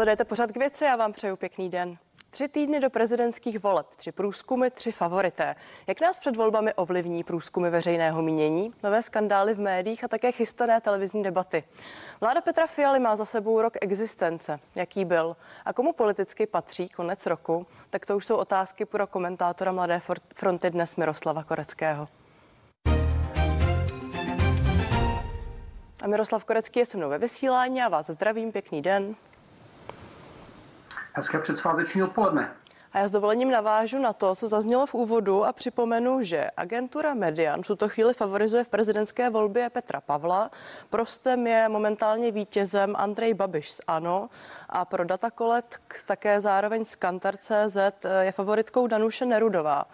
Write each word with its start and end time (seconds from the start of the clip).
Sledujete 0.00 0.24
pořád 0.24 0.52
k 0.52 0.56
věci, 0.56 0.84
já 0.84 0.96
vám 0.96 1.12
přeju 1.12 1.36
pěkný 1.36 1.68
den. 1.68 1.98
Tři 2.30 2.48
týdny 2.48 2.80
do 2.80 2.90
prezidentských 2.90 3.62
voleb, 3.62 3.86
tři 3.96 4.12
průzkumy, 4.12 4.70
tři 4.70 4.92
favorité. 4.92 5.56
Jak 5.86 6.00
nás 6.00 6.20
před 6.20 6.36
volbami 6.36 6.74
ovlivní 6.74 7.24
průzkumy 7.24 7.70
veřejného 7.70 8.22
mínění, 8.22 8.74
nové 8.82 9.02
skandály 9.02 9.54
v 9.54 9.60
médiích 9.60 10.04
a 10.04 10.08
také 10.08 10.32
chystané 10.32 10.80
televizní 10.80 11.22
debaty? 11.22 11.64
Vláda 12.20 12.40
Petra 12.40 12.66
Fialy 12.66 13.00
má 13.00 13.16
za 13.16 13.24
sebou 13.24 13.62
rok 13.62 13.72
existence. 13.80 14.60
Jaký 14.74 15.04
byl? 15.04 15.36
A 15.64 15.72
komu 15.72 15.92
politicky 15.92 16.46
patří 16.46 16.88
konec 16.88 17.26
roku? 17.26 17.66
Tak 17.90 18.06
to 18.06 18.16
už 18.16 18.26
jsou 18.26 18.36
otázky 18.36 18.84
pro 18.84 19.06
komentátora 19.06 19.72
Mladé 19.72 20.00
fronty 20.34 20.70
dnes 20.70 20.96
Miroslava 20.96 21.44
Koreckého. 21.44 22.06
A 26.02 26.06
Miroslav 26.06 26.44
Korecký 26.44 26.78
je 26.78 26.86
se 26.86 26.96
mnou 26.96 27.08
ve 27.08 27.18
vysílání 27.18 27.82
a 27.82 27.88
vás 27.88 28.06
zdravím, 28.06 28.52
pěkný 28.52 28.82
den. 28.82 29.16
Hezké 31.12 31.38
předsváteční 31.38 32.02
odpoledne. 32.02 32.54
A 32.92 32.98
já 32.98 33.08
s 33.08 33.10
dovolením 33.10 33.50
navážu 33.50 33.98
na 33.98 34.12
to, 34.12 34.34
co 34.34 34.48
zaznělo 34.48 34.86
v 34.86 34.94
úvodu 34.94 35.44
a 35.44 35.52
připomenu, 35.52 36.22
že 36.22 36.50
agentura 36.56 37.14
Median 37.14 37.62
v 37.62 37.66
tuto 37.66 37.88
chvíli 37.88 38.14
favorizuje 38.14 38.64
v 38.64 38.68
prezidentské 38.68 39.30
volbě 39.30 39.70
Petra 39.70 40.00
Pavla. 40.00 40.50
Prostem 40.90 41.46
je 41.46 41.68
momentálně 41.68 42.30
vítězem 42.32 42.96
Andrej 42.96 43.34
Babiš 43.34 43.72
z 43.72 43.80
ANO 43.86 44.30
a 44.68 44.84
pro 44.84 45.04
Datakolet 45.04 45.76
také 46.06 46.40
zároveň 46.40 46.84
z 46.84 46.94
Kantar.cz 46.94 47.76
je 48.20 48.32
favoritkou 48.32 48.86
Danuše 48.86 49.26
Nerudová. 49.26 49.84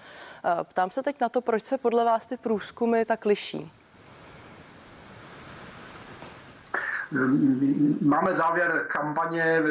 Ptám 0.62 0.90
se 0.90 1.02
teď 1.02 1.20
na 1.20 1.28
to, 1.28 1.40
proč 1.40 1.64
se 1.64 1.78
podle 1.78 2.04
vás 2.04 2.26
ty 2.26 2.36
průzkumy 2.36 3.04
tak 3.04 3.24
liší. 3.24 3.72
Máme 8.02 8.34
závěr 8.34 8.84
kampaně, 8.88 9.62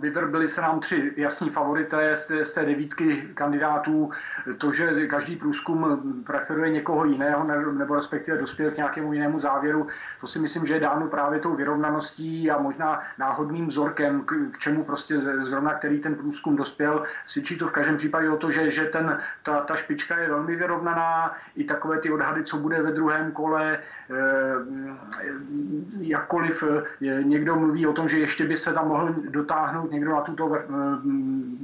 vyvrbili 0.00 0.48
se 0.48 0.60
nám 0.60 0.80
tři 0.80 1.12
jasní 1.16 1.50
favorité 1.50 2.16
z 2.16 2.52
té 2.52 2.64
devítky 2.64 3.28
kandidátů. 3.34 4.10
To, 4.58 4.72
že 4.72 5.06
každý 5.06 5.36
průzkum 5.36 6.00
preferuje 6.26 6.70
někoho 6.70 7.04
jiného 7.04 7.44
nebo 7.72 7.94
respektive 7.94 8.38
dospěl 8.38 8.70
k 8.70 8.76
nějakému 8.76 9.12
jinému 9.12 9.40
závěru, 9.40 9.86
to 10.20 10.26
si 10.26 10.38
myslím, 10.38 10.66
že 10.66 10.74
je 10.74 10.80
dáno 10.80 11.08
právě 11.08 11.40
tou 11.40 11.54
vyrovnaností 11.54 12.50
a 12.50 12.58
možná 12.58 13.02
náhodným 13.18 13.66
vzorkem, 13.66 14.22
k, 14.24 14.58
čemu 14.58 14.84
prostě 14.84 15.18
zrovna 15.20 15.74
který 15.74 16.00
ten 16.00 16.14
průzkum 16.14 16.56
dospěl. 16.56 17.04
Svědčí 17.26 17.58
to 17.58 17.68
v 17.68 17.72
každém 17.72 17.96
případě 17.96 18.30
o 18.30 18.36
to, 18.36 18.50
že, 18.50 18.70
že 18.70 18.84
ten, 18.84 19.18
ta, 19.42 19.60
ta 19.60 19.76
špička 19.76 20.18
je 20.18 20.28
velmi 20.28 20.56
vyrovnaná, 20.56 21.34
i 21.56 21.64
takové 21.64 21.98
ty 21.98 22.10
odhady, 22.10 22.44
co 22.44 22.56
bude 22.56 22.82
ve 22.82 22.92
druhém 22.92 23.32
kole, 23.32 23.78
eh, 24.10 24.14
jakkoliv 26.00 26.59
Eh, 26.62 27.22
někdo 27.22 27.56
mluví 27.56 27.86
o 27.86 27.92
tom, 27.92 28.08
že 28.08 28.18
ještě 28.18 28.44
by 28.44 28.56
se 28.56 28.72
tam 28.72 28.88
mohl 28.88 29.14
dotáhnout 29.28 29.92
někdo 29.92 30.10
na 30.10 30.20
tuto 30.20 30.56
eh, 30.56 30.60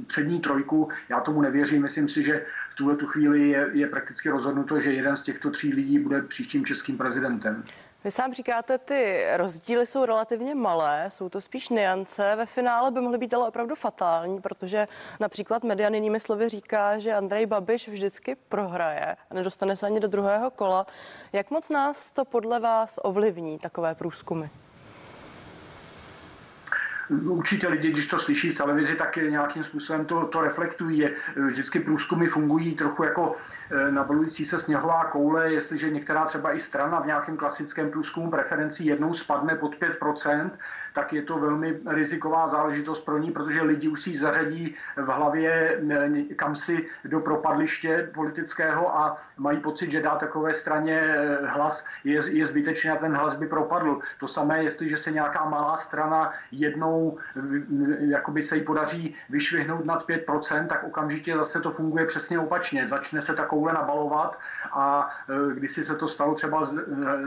přední 0.07 0.39
trojku. 0.39 0.89
Já 1.09 1.19
tomu 1.19 1.41
nevěřím. 1.41 1.81
Myslím 1.81 2.09
si, 2.09 2.23
že 2.23 2.45
v 2.71 2.75
tuhle 2.75 2.95
tu 2.95 3.07
chvíli 3.07 3.49
je, 3.49 3.69
je 3.73 3.87
prakticky 3.87 4.29
rozhodnuto, 4.29 4.81
že 4.81 4.93
jeden 4.93 5.17
z 5.17 5.21
těchto 5.21 5.51
tří 5.51 5.73
lidí 5.73 5.99
bude 5.99 6.21
příštím 6.21 6.65
českým 6.65 6.97
prezidentem. 6.97 7.63
Vy 8.03 8.11
sám 8.11 8.33
říkáte, 8.33 8.77
ty 8.77 9.27
rozdíly 9.37 9.87
jsou 9.87 10.05
relativně 10.05 10.55
malé, 10.55 11.05
jsou 11.09 11.29
to 11.29 11.41
spíš 11.41 11.69
niance. 11.69 12.35
Ve 12.35 12.45
finále 12.45 12.91
by 12.91 13.01
mohly 13.01 13.17
být 13.17 13.33
ale 13.33 13.47
opravdu 13.47 13.75
fatální, 13.75 14.41
protože 14.41 14.87
například 15.19 15.63
Median 15.63 15.93
jinými 15.93 16.19
slovy 16.19 16.49
říká, 16.49 16.99
že 16.99 17.13
Andrej 17.13 17.45
Babiš 17.45 17.87
vždycky 17.87 18.35
prohraje 18.49 19.15
a 19.31 19.33
nedostane 19.33 19.75
se 19.75 19.85
ani 19.85 19.99
do 19.99 20.07
druhého 20.07 20.51
kola. 20.51 20.85
Jak 21.33 21.51
moc 21.51 21.69
nás 21.69 22.11
to 22.11 22.25
podle 22.25 22.59
vás 22.59 22.99
ovlivní, 23.03 23.59
takové 23.59 23.95
průzkumy? 23.95 24.49
Určitě 27.09 27.67
lidi, 27.67 27.91
když 27.91 28.07
to 28.07 28.19
slyší 28.19 28.51
v 28.51 28.57
televizi, 28.57 28.95
tak 28.95 29.15
nějakým 29.15 29.63
způsobem 29.63 30.05
to, 30.05 30.25
to 30.25 30.41
reflektují. 30.41 30.97
Je, 30.97 31.13
vždycky 31.47 31.79
průzkumy 31.79 32.27
fungují 32.27 32.75
trochu 32.75 33.03
jako 33.03 33.35
e, 33.71 33.91
nabalující 33.91 34.45
se 34.45 34.59
sněhová 34.59 35.05
koule, 35.05 35.53
jestliže 35.53 35.89
některá 35.89 36.25
třeba 36.25 36.53
i 36.53 36.59
strana 36.59 36.99
v 36.99 37.05
nějakém 37.05 37.37
klasickém 37.37 37.91
průzkumu 37.91 38.31
preferencí 38.31 38.85
jednou 38.85 39.13
spadne 39.13 39.55
pod 39.55 39.75
5%, 39.75 40.49
tak 40.97 41.13
je 41.13 41.21
to 41.21 41.37
velmi 41.37 41.79
riziková 41.85 42.47
záležitost 42.47 43.05
pro 43.05 43.17
ní, 43.17 43.31
protože 43.31 43.61
lidi 43.61 43.87
už 43.87 44.01
si 44.01 44.17
zařadí 44.17 44.75
v 44.95 45.05
hlavě 45.05 45.81
eh, 45.91 46.33
kam 46.35 46.55
si 46.55 46.89
do 47.05 47.19
propadliště 47.19 48.09
politického 48.13 48.97
a 48.97 49.17
mají 49.37 49.59
pocit, 49.59 49.91
že 49.91 50.01
dá 50.01 50.15
takové 50.15 50.53
straně 50.53 50.97
eh, 50.99 51.45
hlas 51.45 51.85
je, 52.03 52.19
je 52.29 52.45
zbytečný 52.45 52.89
a 52.89 52.95
ten 52.95 53.13
hlas 53.13 53.35
by 53.35 53.47
propadl. 53.47 53.99
To 54.19 54.27
samé, 54.27 54.63
jestliže 54.63 54.97
se 54.97 55.11
nějaká 55.11 55.45
malá 55.45 55.77
strana 55.77 56.33
jednou 56.51 57.17
jakoby 57.99 58.43
se 58.43 58.57
jí 58.57 58.63
podaří 58.63 59.15
vyšvihnout 59.29 59.85
nad 59.85 60.07
5%, 60.07 60.67
tak 60.67 60.83
okamžitě 60.83 61.37
zase 61.37 61.61
to 61.61 61.71
funguje 61.71 62.05
přesně 62.05 62.39
opačně. 62.39 62.87
Začne 62.87 63.21
se 63.21 63.35
takovouhle 63.35 63.73
nabalovat 63.73 64.39
a 64.73 65.09
eh, 65.29 65.53
když 65.53 65.71
si 65.71 65.85
se 65.85 65.95
to 65.95 66.07
stalo 66.07 66.35
třeba 66.35 66.69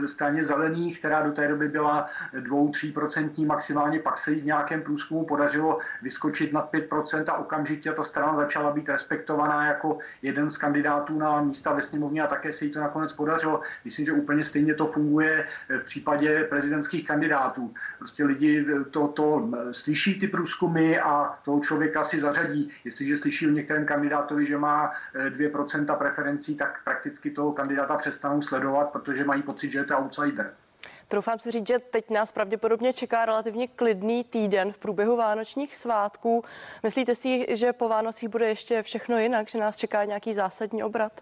straně 0.07 0.43
zelených, 0.43 0.99
která 0.99 1.21
do 1.21 1.31
té 1.31 1.47
doby 1.47 1.67
byla 1.67 2.09
2-3% 2.35 3.60
maximálně 3.61 3.99
pak 3.99 4.17
se 4.17 4.31
jí 4.31 4.41
v 4.41 4.45
nějakém 4.45 4.81
průzkumu 4.81 5.25
podařilo 5.25 5.79
vyskočit 6.01 6.53
nad 6.53 6.73
5% 6.73 7.23
a 7.27 7.37
okamžitě 7.37 7.91
ta 7.91 8.03
strana 8.03 8.35
začala 8.35 8.71
být 8.71 8.89
respektovaná 8.89 9.65
jako 9.67 9.97
jeden 10.21 10.49
z 10.49 10.57
kandidátů 10.57 11.19
na 11.19 11.41
místa 11.41 11.73
ve 11.73 11.81
sněmovně 11.81 12.21
a 12.21 12.27
také 12.27 12.53
se 12.53 12.65
jí 12.65 12.71
to 12.71 12.79
nakonec 12.79 13.13
podařilo. 13.13 13.61
Myslím, 13.85 14.05
že 14.05 14.11
úplně 14.11 14.43
stejně 14.43 14.73
to 14.73 14.87
funguje 14.87 15.47
v 15.69 15.83
případě 15.83 16.43
prezidentských 16.49 17.07
kandidátů. 17.07 17.73
Prostě 17.99 18.25
lidi 18.25 18.65
to, 18.91 19.07
to 19.07 19.49
slyší 19.71 20.19
ty 20.19 20.27
průzkumy 20.27 20.99
a 20.99 21.39
toho 21.45 21.59
člověka 21.59 22.03
si 22.03 22.19
zařadí. 22.19 22.69
Jestliže 22.85 23.17
slyší 23.17 23.47
o 23.47 23.51
některém 23.51 23.85
kandidátovi, 23.85 24.45
že 24.45 24.57
má 24.57 24.91
2% 25.29 25.97
preferencí, 25.97 26.57
tak 26.57 26.79
prakticky 26.83 27.31
toho 27.31 27.51
kandidáta 27.51 27.95
přestanou 27.95 28.41
sledovat, 28.41 28.89
protože 28.89 29.23
mají 29.23 29.41
pocit, 29.41 29.71
že 29.71 29.79
je 29.79 29.83
to 29.85 29.97
outsider. 29.97 30.53
Troufám 31.11 31.39
si 31.39 31.51
říct, 31.51 31.67
že 31.67 31.79
teď 31.79 32.09
nás 32.09 32.31
pravděpodobně 32.31 32.93
čeká 32.93 33.25
relativně 33.25 33.67
klidný 33.67 34.23
týden 34.23 34.71
v 34.71 34.77
průběhu 34.77 35.17
vánočních 35.17 35.75
svátků. 35.75 36.43
Myslíte 36.83 37.15
si, 37.15 37.45
že 37.49 37.73
po 37.73 37.89
Vánocích 37.89 38.29
bude 38.29 38.47
ještě 38.47 38.81
všechno 38.81 39.19
jinak, 39.19 39.49
že 39.49 39.59
nás 39.59 39.77
čeká 39.77 40.05
nějaký 40.05 40.33
zásadní 40.33 40.83
obrat? 40.83 41.21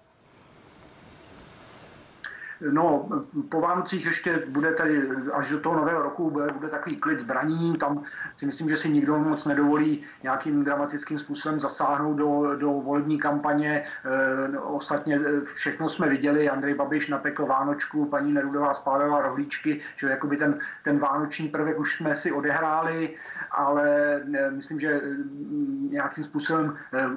No, 2.72 3.09
po 3.50 3.62
Vánocích 3.62 4.06
ještě 4.06 4.44
bude 4.47 4.74
tady, 4.74 5.09
až 5.34 5.50
do 5.50 5.59
toho 5.59 5.75
nového 5.75 6.03
roku, 6.03 6.31
bude, 6.31 6.47
bude 6.53 6.70
takový 6.70 6.97
klid 6.97 7.20
zbraní. 7.20 7.78
Tam 7.78 8.03
si 8.38 8.46
myslím, 8.46 8.70
že 8.70 8.78
si 8.78 8.90
nikdo 8.90 9.20
moc 9.20 9.46
nedovolí 9.46 10.03
nějakým 10.24 10.64
dramatickým 10.64 11.19
způsobem 11.19 11.59
zasáhnout 11.59 12.14
do, 12.14 12.56
do 12.56 12.72
volební 12.72 13.19
kampaně. 13.19 13.86
E, 14.53 14.59
ostatně 14.59 15.19
všechno 15.56 15.90
jsme 15.90 16.09
viděli. 16.09 16.50
Andrej 16.50 16.74
Babiš 16.74 17.09
napekl 17.09 17.46
Vánočku, 17.46 18.06
paní 18.06 18.34
Nerudová 18.34 18.74
spálila 18.74 19.22
rohlíčky, 19.22 19.81
že 19.98 20.08
jakoby 20.08 20.38
ten, 20.38 20.59
ten 20.84 21.00
vánoční 21.00 21.48
prvek 21.48 21.80
už 21.80 21.98
jsme 21.98 22.16
si 22.16 22.31
odehráli, 22.31 23.16
ale 23.52 24.22
ne, 24.25 24.52
myslím, 24.52 24.80
že 24.80 25.02
nějakým 25.90 26.24
způsobem 26.24 26.78
e, 26.94 27.09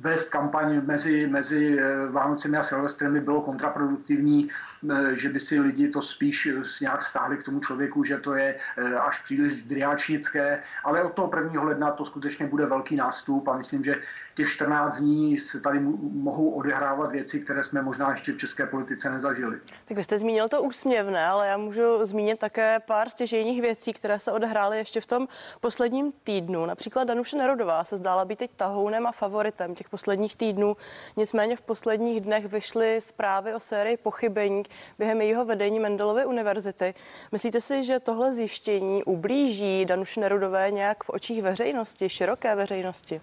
vést 0.00 0.28
kampaň 0.28 0.80
mezi, 0.84 1.26
mezi 1.26 1.78
e, 1.80 2.06
Vánocemi 2.06 2.56
a 2.56 2.62
Silvestrem 2.62 3.12
by 3.12 3.20
bylo 3.20 3.40
kontraproduktivní. 3.40 4.48
Eh, 4.90 5.16
že 5.16 5.28
by 5.28 5.40
si 5.40 5.60
lidi 5.60 5.88
to 5.88 6.02
spíš 6.02 6.46
eh, 6.46 6.62
nějak 6.80 7.06
stáhli 7.06 7.36
k 7.36 7.44
tomu 7.44 7.60
člověku, 7.60 8.04
že 8.04 8.18
to 8.18 8.34
je 8.34 8.56
eh, 8.76 8.94
až 8.94 9.22
příliš 9.22 9.62
driáčnické, 9.62 10.62
ale 10.84 11.04
od 11.04 11.12
toho 11.12 11.28
prvního 11.28 11.64
ledna 11.64 11.90
to 11.90 12.04
skutečně 12.04 12.46
bude 12.46 12.66
velký 12.66 12.96
nástup 12.96 13.48
a 13.48 13.56
myslím, 13.56 13.84
že 13.84 13.94
těch 14.34 14.48
14 14.52 14.96
dní 14.96 15.40
se 15.40 15.60
tady 15.60 15.80
mohou 16.12 16.50
odehrávat 16.50 17.10
věci, 17.10 17.40
které 17.40 17.64
jsme 17.64 17.82
možná 17.82 18.10
ještě 18.10 18.32
v 18.32 18.38
české 18.38 18.66
politice 18.66 19.10
nezažili. 19.10 19.60
Tak 19.84 19.96
vy 19.96 20.04
jste 20.04 20.18
zmínil 20.18 20.48
to 20.48 20.62
úsměvné, 20.62 21.26
ale 21.26 21.48
já 21.48 21.56
můžu 21.56 22.04
zmínit 22.04 22.38
také 22.38 22.80
pár 22.80 23.08
stěžejních 23.08 23.62
věcí, 23.62 23.92
které 23.92 24.18
se 24.18 24.32
odehrály 24.32 24.78
ještě 24.78 25.00
v 25.00 25.06
tom 25.06 25.28
posledním 25.60 26.12
týdnu. 26.24 26.66
Například 26.66 27.04
Danuše 27.04 27.36
Nerodová 27.36 27.84
se 27.84 27.96
zdála 27.96 28.24
být 28.24 28.38
teď 28.38 28.50
tahounem 28.56 29.06
a 29.06 29.12
favoritem 29.12 29.74
těch 29.74 29.88
posledních 29.88 30.36
týdnů. 30.36 30.76
Nicméně 31.16 31.56
v 31.56 31.60
posledních 31.60 32.20
dnech 32.20 32.46
vyšly 32.46 33.00
zprávy 33.00 33.54
o 33.54 33.60
sérii 33.60 33.96
pochybení 33.96 34.62
během 34.98 35.20
jejího 35.20 35.44
vedení 35.44 35.80
Mendelovy 35.80 36.24
univerzity. 36.24 36.94
Myslíte 37.32 37.60
si, 37.60 37.84
že 37.84 38.00
tohle 38.00 38.34
zjištění 38.34 39.04
ublíží 39.04 39.84
Danuše 39.84 40.20
Nerudové 40.20 40.70
nějak 40.70 41.04
v 41.04 41.10
očích 41.10 41.42
veřejnosti, 41.42 42.08
široké 42.08 42.54
veřejnosti? 42.54 43.20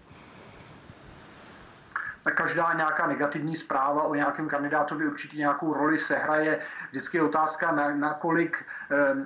Každá 2.30 2.74
nějaká 2.74 3.08
negativní 3.08 3.56
zpráva 3.56 4.04
o 4.04 4.16
nějakém 4.16 4.48
kandidátovi 4.48 5.08
určitě 5.08 5.38
nějakou 5.38 5.74
roli 5.74 6.00
sehraje. 6.00 6.60
Vždycky 6.90 7.18
je 7.18 7.24
otázka, 7.24 7.72
na, 7.72 7.96
na 7.96 8.14
kolik 8.14 8.58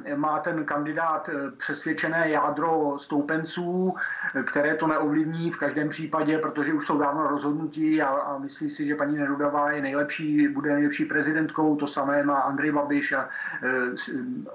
eh, 0.06 0.16
má 0.16 0.40
ten 0.40 0.66
kandidát 0.66 1.30
eh, 1.30 1.52
přesvědčené 1.52 2.30
jádro 2.30 3.00
stoupenců, 3.00 3.96
které 4.46 4.76
to 4.76 4.88
neovlivní 4.88 5.52
v 5.52 5.60
každém 5.60 5.90
případě, 5.90 6.38
protože 6.38 6.74
už 6.74 6.86
jsou 6.86 6.98
dávno 6.98 7.28
rozhodnutí 7.28 8.02
a, 8.02 8.08
a 8.08 8.38
myslí 8.38 8.70
si, 8.70 8.86
že 8.86 8.96
paní 8.96 9.18
Nerudová 9.18 9.72
je 9.72 9.82
nejlepší, 9.82 10.48
bude 10.48 10.74
nejlepší 10.74 11.06
prezidentkou, 11.06 11.76
to 11.76 11.88
samé 11.88 12.24
má 12.24 12.40
Andrej 12.40 12.72
Babiš 12.72 13.12
a 13.12 13.30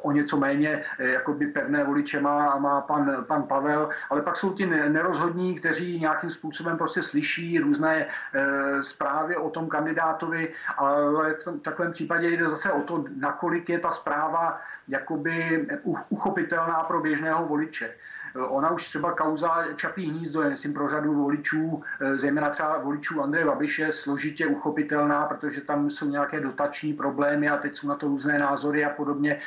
o 0.02 0.12
něco 0.12 0.36
méně 0.36 0.84
jakoby 0.98 1.46
pevné 1.46 1.84
voliče 1.84 2.20
má, 2.20 2.58
má 2.58 2.80
pan, 2.80 3.24
pan 3.28 3.42
Pavel, 3.42 3.88
ale 4.10 4.22
pak 4.22 4.36
jsou 4.36 4.52
ti 4.52 4.66
nerozhodní, 4.66 5.54
kteří 5.54 6.00
nějakým 6.00 6.30
způsobem 6.30 6.78
prostě 6.78 7.02
slyší 7.02 7.58
různé 7.58 8.06
Eh, 8.29 8.29
zprávy 8.80 9.36
o 9.36 9.50
tom 9.50 9.68
kandidátovi, 9.68 10.52
ale 10.76 11.34
v 11.34 11.60
takovém 11.62 11.92
případě 11.92 12.30
jde 12.30 12.48
zase 12.48 12.72
o 12.72 12.82
to, 12.82 13.04
nakolik 13.16 13.68
je 13.68 13.78
ta 13.78 13.90
zpráva 13.90 14.60
jakoby 14.88 15.66
uchopitelná 16.08 16.84
pro 16.84 17.00
běžného 17.00 17.46
voliče. 17.46 17.94
Eh, 18.36 18.38
ona 18.38 18.70
už 18.70 18.88
třeba 18.88 19.12
kauza 19.12 19.64
Čapí 19.76 20.10
hnízdo 20.10 20.42
je, 20.42 20.50
myslím, 20.50 20.74
pro 20.74 20.88
řadu 20.88 21.14
voličů, 21.14 21.82
eh, 22.00 22.18
zejména 22.18 22.50
třeba 22.50 22.78
voličů 22.78 23.22
Andreje 23.22 23.46
Babiše, 23.46 23.92
složitě 23.92 24.46
uchopitelná, 24.46 25.26
protože 25.26 25.60
tam 25.60 25.90
jsou 25.90 26.10
nějaké 26.10 26.40
dotační 26.40 26.92
problémy 26.92 27.48
a 27.48 27.56
teď 27.56 27.76
jsou 27.76 27.88
na 27.88 27.94
to 27.94 28.06
různé 28.06 28.38
názory 28.38 28.84
a 28.84 28.90
podobně. 28.90 29.40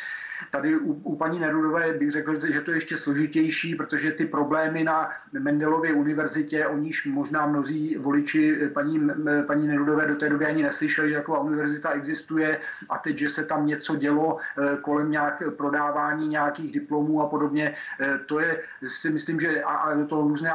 Tady 0.51 0.77
u, 0.77 0.93
u 0.93 1.15
paní 1.15 1.39
Nerudové 1.39 1.93
bych 1.93 2.11
řekl, 2.11 2.47
že 2.47 2.61
to 2.61 2.71
je 2.71 2.77
ještě 2.77 2.97
složitější, 2.97 3.75
protože 3.75 4.11
ty 4.11 4.25
problémy 4.25 4.83
na 4.83 5.09
Mendelově 5.39 5.93
univerzitě, 5.93 6.67
o 6.67 6.77
níž 6.77 7.05
možná 7.05 7.47
mnozí 7.47 7.97
voliči 7.97 8.69
paní, 8.73 9.09
paní 9.47 9.67
Nerudové 9.67 10.07
do 10.07 10.15
té 10.15 10.29
doby 10.29 10.45
ani 10.45 10.63
neslyšeli, 10.63 11.09
že 11.09 11.15
taková 11.15 11.39
univerzita 11.39 11.89
existuje 11.91 12.59
a 12.89 12.97
teď, 12.97 13.17
že 13.17 13.29
se 13.29 13.45
tam 13.45 13.65
něco 13.65 13.95
dělo 13.95 14.37
eh, 14.37 14.77
kolem 14.81 15.11
nějak 15.11 15.43
prodávání 15.57 16.27
nějakých 16.27 16.71
diplomů 16.71 17.21
a 17.21 17.27
podobně, 17.27 17.75
eh, 17.99 18.19
to 18.25 18.39
je 18.39 18.61
si 18.87 19.09
myslím, 19.09 19.39
že 19.39 19.63
a, 19.63 19.73
a 19.73 20.05
to 20.05 20.21
různé 20.21 20.51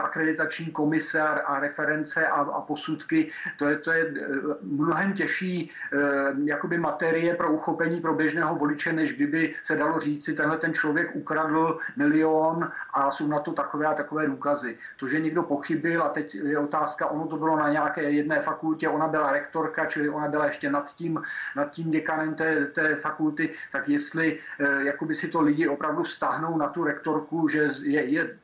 akreditační 0.00 0.72
komise 0.72 1.20
a, 1.20 1.26
a 1.26 1.60
reference 1.60 2.26
a, 2.26 2.40
a 2.40 2.60
posudky, 2.60 3.30
to 3.58 3.68
je, 3.68 3.76
to 3.76 3.92
je 3.92 4.02
eh, 4.06 4.26
mnohem 4.62 5.12
těžší 5.12 5.70
jakoby 6.44 6.78
materie 6.78 7.34
pro 7.34 7.52
uchopení 7.52 8.00
pro 8.00 8.14
běžného 8.14 8.56
voliče, 8.56 8.92
než 8.92 9.16
kdyby 9.16 9.31
kdyby 9.32 9.54
se 9.64 9.76
dalo 9.76 10.00
říci, 10.00 10.34
tenhle 10.34 10.58
ten 10.58 10.74
člověk 10.74 11.16
ukradl 11.16 11.78
milion 11.96 12.70
a 12.94 13.10
jsou 13.10 13.26
na 13.26 13.40
to 13.40 13.52
takové 13.52 13.86
a 13.86 13.94
takové 13.94 14.26
důkazy. 14.26 14.78
To, 14.96 15.08
že 15.08 15.20
někdo 15.20 15.42
pochybil 15.42 16.02
a 16.02 16.08
teď 16.08 16.34
je 16.34 16.58
otázka, 16.58 17.06
ono 17.06 17.26
to 17.26 17.36
bylo 17.36 17.56
na 17.56 17.68
nějaké 17.68 18.02
jedné 18.10 18.42
fakultě, 18.42 18.88
ona 18.88 19.08
byla 19.08 19.32
rektorka, 19.32 19.86
čili 19.86 20.08
ona 20.08 20.28
byla 20.28 20.46
ještě 20.46 20.70
nad 20.70 20.94
tím, 20.94 21.22
nad 21.56 21.70
tím 21.70 21.90
děkanem 21.90 22.34
té, 22.34 22.66
té 22.66 22.96
fakulty, 22.96 23.54
tak 23.72 23.88
jestli 23.88 24.38
eh, 24.60 24.84
jakoby 24.84 25.14
si 25.14 25.28
to 25.28 25.40
lidi 25.40 25.68
opravdu 25.68 26.04
stáhnou 26.04 26.58
na 26.58 26.68
tu 26.68 26.84
rektorku, 26.84 27.48
že 27.48 27.70
je, 27.82 28.04
je 28.04 28.38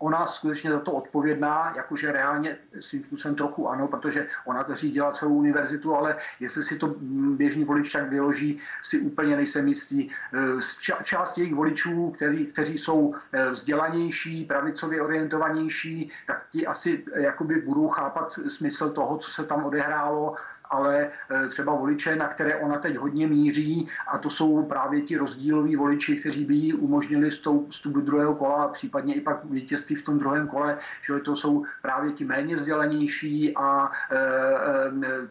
ona 0.00 0.26
skutečně 0.26 0.70
za 0.70 0.80
to 0.80 0.92
odpovědná, 0.92 1.72
jakože 1.76 2.12
reálně 2.12 2.56
svým 2.80 3.04
způsobem 3.04 3.34
trochu 3.34 3.68
ano, 3.68 3.88
protože 3.88 4.28
ona 4.44 4.64
to 4.64 4.74
řídila 4.74 5.12
celou 5.12 5.34
univerzitu, 5.34 5.94
ale 5.94 6.16
jestli 6.40 6.64
si 6.64 6.78
to 6.78 6.94
běžný 7.36 7.64
volič 7.64 7.92
tak 7.92 8.08
vyloží, 8.08 8.60
si 8.82 9.00
úplně 9.00 9.36
nejsem 9.36 9.68
jistý. 9.68 10.08
Eh, 10.08 11.04
část 11.04 11.38
jejich 11.38 11.54
voličů, 11.54 12.10
který, 12.10 12.46
kteří 12.46 12.78
jsou 12.78 13.14
eh, 13.32 13.50
vzdělanější, 13.50 14.44
pravicově 14.44 15.02
orientovanější, 15.02 16.10
tak 16.26 16.46
ti 16.50 16.66
asi 16.66 17.04
eh, 17.12 17.22
jakoby 17.22 17.60
budou 17.60 17.88
chápat 17.88 18.38
smysl 18.48 18.90
toho, 18.90 19.18
co 19.18 19.30
se 19.30 19.44
tam 19.44 19.64
odehrálo 19.64 20.36
ale 20.70 21.10
e, 21.30 21.48
třeba 21.48 21.74
voliče, 21.74 22.16
na 22.16 22.28
které 22.28 22.56
ona 22.56 22.78
teď 22.78 22.96
hodně 22.96 23.26
míří, 23.26 23.88
a 24.06 24.18
to 24.18 24.30
jsou 24.30 24.62
právě 24.62 25.02
ti 25.02 25.16
rozdíloví 25.16 25.76
voliči, 25.76 26.16
kteří 26.16 26.44
by 26.44 26.54
jí 26.54 26.74
umožnili 26.74 27.30
vstup 27.30 27.92
do 27.92 28.00
druhého 28.00 28.34
kola 28.34 28.64
a 28.64 28.68
případně 28.68 29.14
i 29.14 29.20
pak 29.20 29.44
vítězství 29.44 29.96
v 29.96 30.04
tom 30.04 30.18
druhém 30.18 30.48
kole, 30.48 30.78
že 31.02 31.18
to 31.18 31.36
jsou 31.36 31.64
právě 31.82 32.12
ti 32.12 32.24
méně 32.24 32.56
vzdělanější 32.56 33.56
a 33.56 33.90
e, 34.10 34.16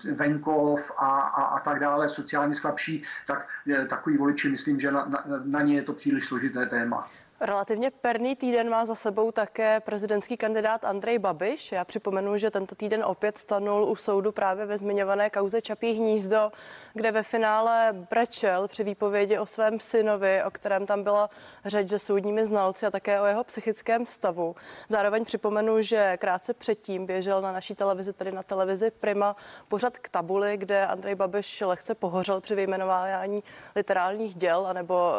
e, 0.09 0.13
venkov 0.13 0.91
a, 0.97 1.19
a, 1.19 1.43
a 1.43 1.59
tak 1.59 1.79
dále, 1.79 2.09
sociálně 2.09 2.55
slabší, 2.55 3.03
tak 3.27 3.47
takový 3.89 4.17
voliči, 4.17 4.49
myslím, 4.49 4.79
že 4.79 4.91
na, 4.91 5.05
na, 5.05 5.23
na 5.45 5.61
ně 5.61 5.75
je 5.75 5.81
to 5.81 5.93
příliš 5.93 6.25
složité 6.25 6.65
téma. 6.65 7.01
Relativně 7.41 7.91
perný 7.91 8.35
týden 8.35 8.69
má 8.69 8.85
za 8.85 8.95
sebou 8.95 9.31
také 9.31 9.79
prezidentský 9.79 10.37
kandidát 10.37 10.85
Andrej 10.85 11.19
Babiš. 11.19 11.71
Já 11.71 11.85
připomenu, 11.85 12.37
že 12.37 12.51
tento 12.51 12.75
týden 12.75 13.03
opět 13.03 13.37
stanul 13.37 13.83
u 13.83 13.95
soudu 13.95 14.31
právě 14.31 14.65
ve 14.65 14.77
zmiňované 14.77 15.29
kauze 15.29 15.61
Čapí 15.61 15.91
hnízdo, 15.91 16.51
kde 16.93 17.11
ve 17.11 17.23
finále 17.23 17.93
brečel 18.09 18.67
při 18.67 18.83
výpovědi 18.83 19.37
o 19.37 19.45
svém 19.45 19.79
synovi, 19.79 20.43
o 20.43 20.51
kterém 20.51 20.85
tam 20.85 21.03
byla 21.03 21.29
řeč 21.65 21.89
se 21.89 21.99
soudními 21.99 22.45
znalci 22.45 22.85
a 22.85 22.91
také 22.91 23.21
o 23.21 23.25
jeho 23.25 23.43
psychickém 23.43 24.05
stavu. 24.05 24.55
Zároveň 24.89 25.25
připomenu, 25.25 25.81
že 25.81 26.17
krátce 26.17 26.53
předtím 26.53 27.05
běžel 27.05 27.41
na 27.41 27.51
naší 27.51 27.75
televizi, 27.75 28.13
tedy 28.13 28.31
na 28.31 28.43
televizi 28.43 28.91
Prima, 28.91 29.35
pořad 29.67 29.97
k 29.97 30.09
tabuli, 30.09 30.57
kde 30.57 30.87
Andrej 30.87 31.15
Babiš 31.15 31.61
lehce 31.61 31.95
pohořel 31.95 32.41
při 32.41 32.55
vyjmenování 32.55 33.43
literálních 33.75 34.35
děl 34.35 34.67
anebo 34.67 35.13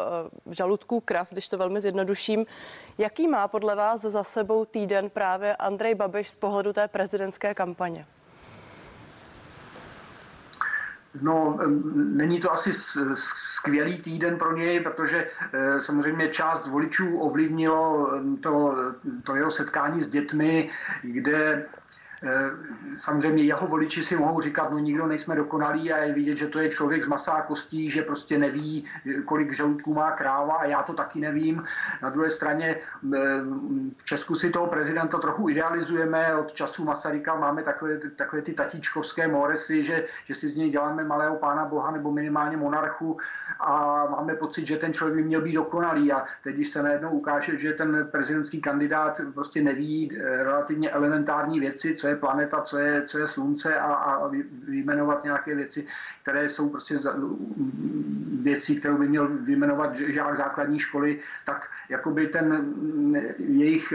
eh, 0.47 0.55
žaludků 0.55 1.01
krav, 1.01 1.29
když 1.31 1.49
to 1.49 1.59
velmi 1.59 1.81
zjednoduším 1.81 2.10
zjednoduším. 2.11 2.47
Jaký 2.99 3.29
má 3.29 3.49
podle 3.49 3.77
vás 3.77 4.01
za 4.01 4.25
sebou 4.25 4.65
týden 4.65 5.11
právě 5.11 5.57
Andrej 5.57 5.95
Babiš 5.95 6.31
z 6.31 6.37
pohledu 6.37 6.73
té 6.73 6.89
prezidentské 6.89 7.55
kampaně? 7.55 8.07
No, 11.23 11.59
není 11.95 12.41
to 12.41 12.53
asi 12.53 12.73
skvělý 13.15 14.03
týden 14.03 14.39
pro 14.39 14.57
něj, 14.57 14.81
protože 14.81 15.27
eh, 15.53 15.81
samozřejmě 15.81 16.29
část 16.29 16.69
voličů 16.69 17.19
ovlivnilo 17.19 18.11
to, 18.43 18.75
to 19.25 19.35
jeho 19.35 19.51
setkání 19.51 20.03
s 20.03 20.11
dětmi, 20.11 20.71
kde 21.03 21.67
samozřejmě 22.97 23.45
jeho 23.45 23.67
voliči 23.67 24.05
si 24.05 24.17
mohou 24.17 24.41
říkat, 24.41 24.71
no 24.71 24.79
nikdo 24.79 25.07
nejsme 25.07 25.37
dokonalí 25.37 25.93
a 25.93 25.99
je 25.99 26.13
vidět, 26.13 26.37
že 26.37 26.47
to 26.47 26.59
je 26.59 26.69
člověk 26.69 27.05
z 27.05 27.07
masa 27.07 27.33
a 27.33 27.43
kostí, 27.43 27.91
že 27.91 28.03
prostě 28.03 28.39
neví, 28.39 28.85
kolik 29.25 29.53
žaludků 29.53 29.95
má 29.95 30.11
kráva 30.11 30.55
a 30.55 30.65
já 30.65 30.83
to 30.83 30.93
taky 30.93 31.21
nevím. 31.21 31.65
Na 32.03 32.11
druhé 32.11 32.31
straně 32.31 32.77
eh, 32.77 33.19
v 33.97 34.05
Česku 34.05 34.35
si 34.35 34.51
toho 34.51 34.67
prezidenta 34.67 35.19
trochu 35.19 35.49
idealizujeme. 35.49 36.37
Od 36.37 36.53
času 36.53 36.85
Masaryka 36.85 37.35
máme 37.35 37.63
takové, 37.63 37.99
takové 38.17 38.43
ty 38.43 38.53
tatíčkovské 38.53 39.29
moresy, 39.29 39.85
že, 39.85 40.05
že 40.25 40.35
si 40.35 40.49
z 40.49 40.57
něj 40.57 40.71
děláme 40.71 41.05
malého 41.05 41.37
pána 41.37 41.65
boha 41.65 41.91
nebo 41.91 42.13
minimálně 42.13 42.57
monarchu 42.57 43.19
a 43.61 44.07
máme 44.11 44.35
pocit, 44.35 44.67
že 44.67 44.77
ten 44.77 44.93
člověk 44.93 45.17
by 45.17 45.23
měl 45.23 45.41
být 45.41 45.53
dokonalý. 45.53 46.13
A 46.13 46.25
teď, 46.45 46.55
když 46.55 46.69
se 46.69 46.83
najednou 46.83 47.11
ukáže, 47.11 47.59
že 47.59 47.73
ten 47.73 48.09
prezidentský 48.13 48.61
kandidát 48.61 49.21
prostě 49.35 49.63
neví 49.63 50.13
eh, 50.13 50.45
relativně 50.45 50.91
elementární 50.91 51.61
věci, 51.61 51.95
co 51.95 52.10
je 52.11 52.17
planeta, 52.17 52.61
co 52.61 52.79
je, 52.79 53.03
co 53.07 53.19
je 53.19 53.29
slunce 53.29 53.79
a, 53.79 53.95
a 53.95 54.29
vyjmenovat 54.69 55.25
nějaké 55.25 55.55
věci, 55.55 55.87
které 56.23 56.49
jsou 56.49 56.69
prostě 56.69 56.99
věci, 58.43 58.77
kterou 58.77 58.97
by 58.99 59.09
měl 59.09 59.29
vyjmenovat 59.29 59.95
žák 59.95 60.37
základní 60.37 60.79
školy, 60.79 61.21
tak 61.45 61.69
jakoby 61.89 62.27
ten 62.27 62.75
jejich, 63.39 63.93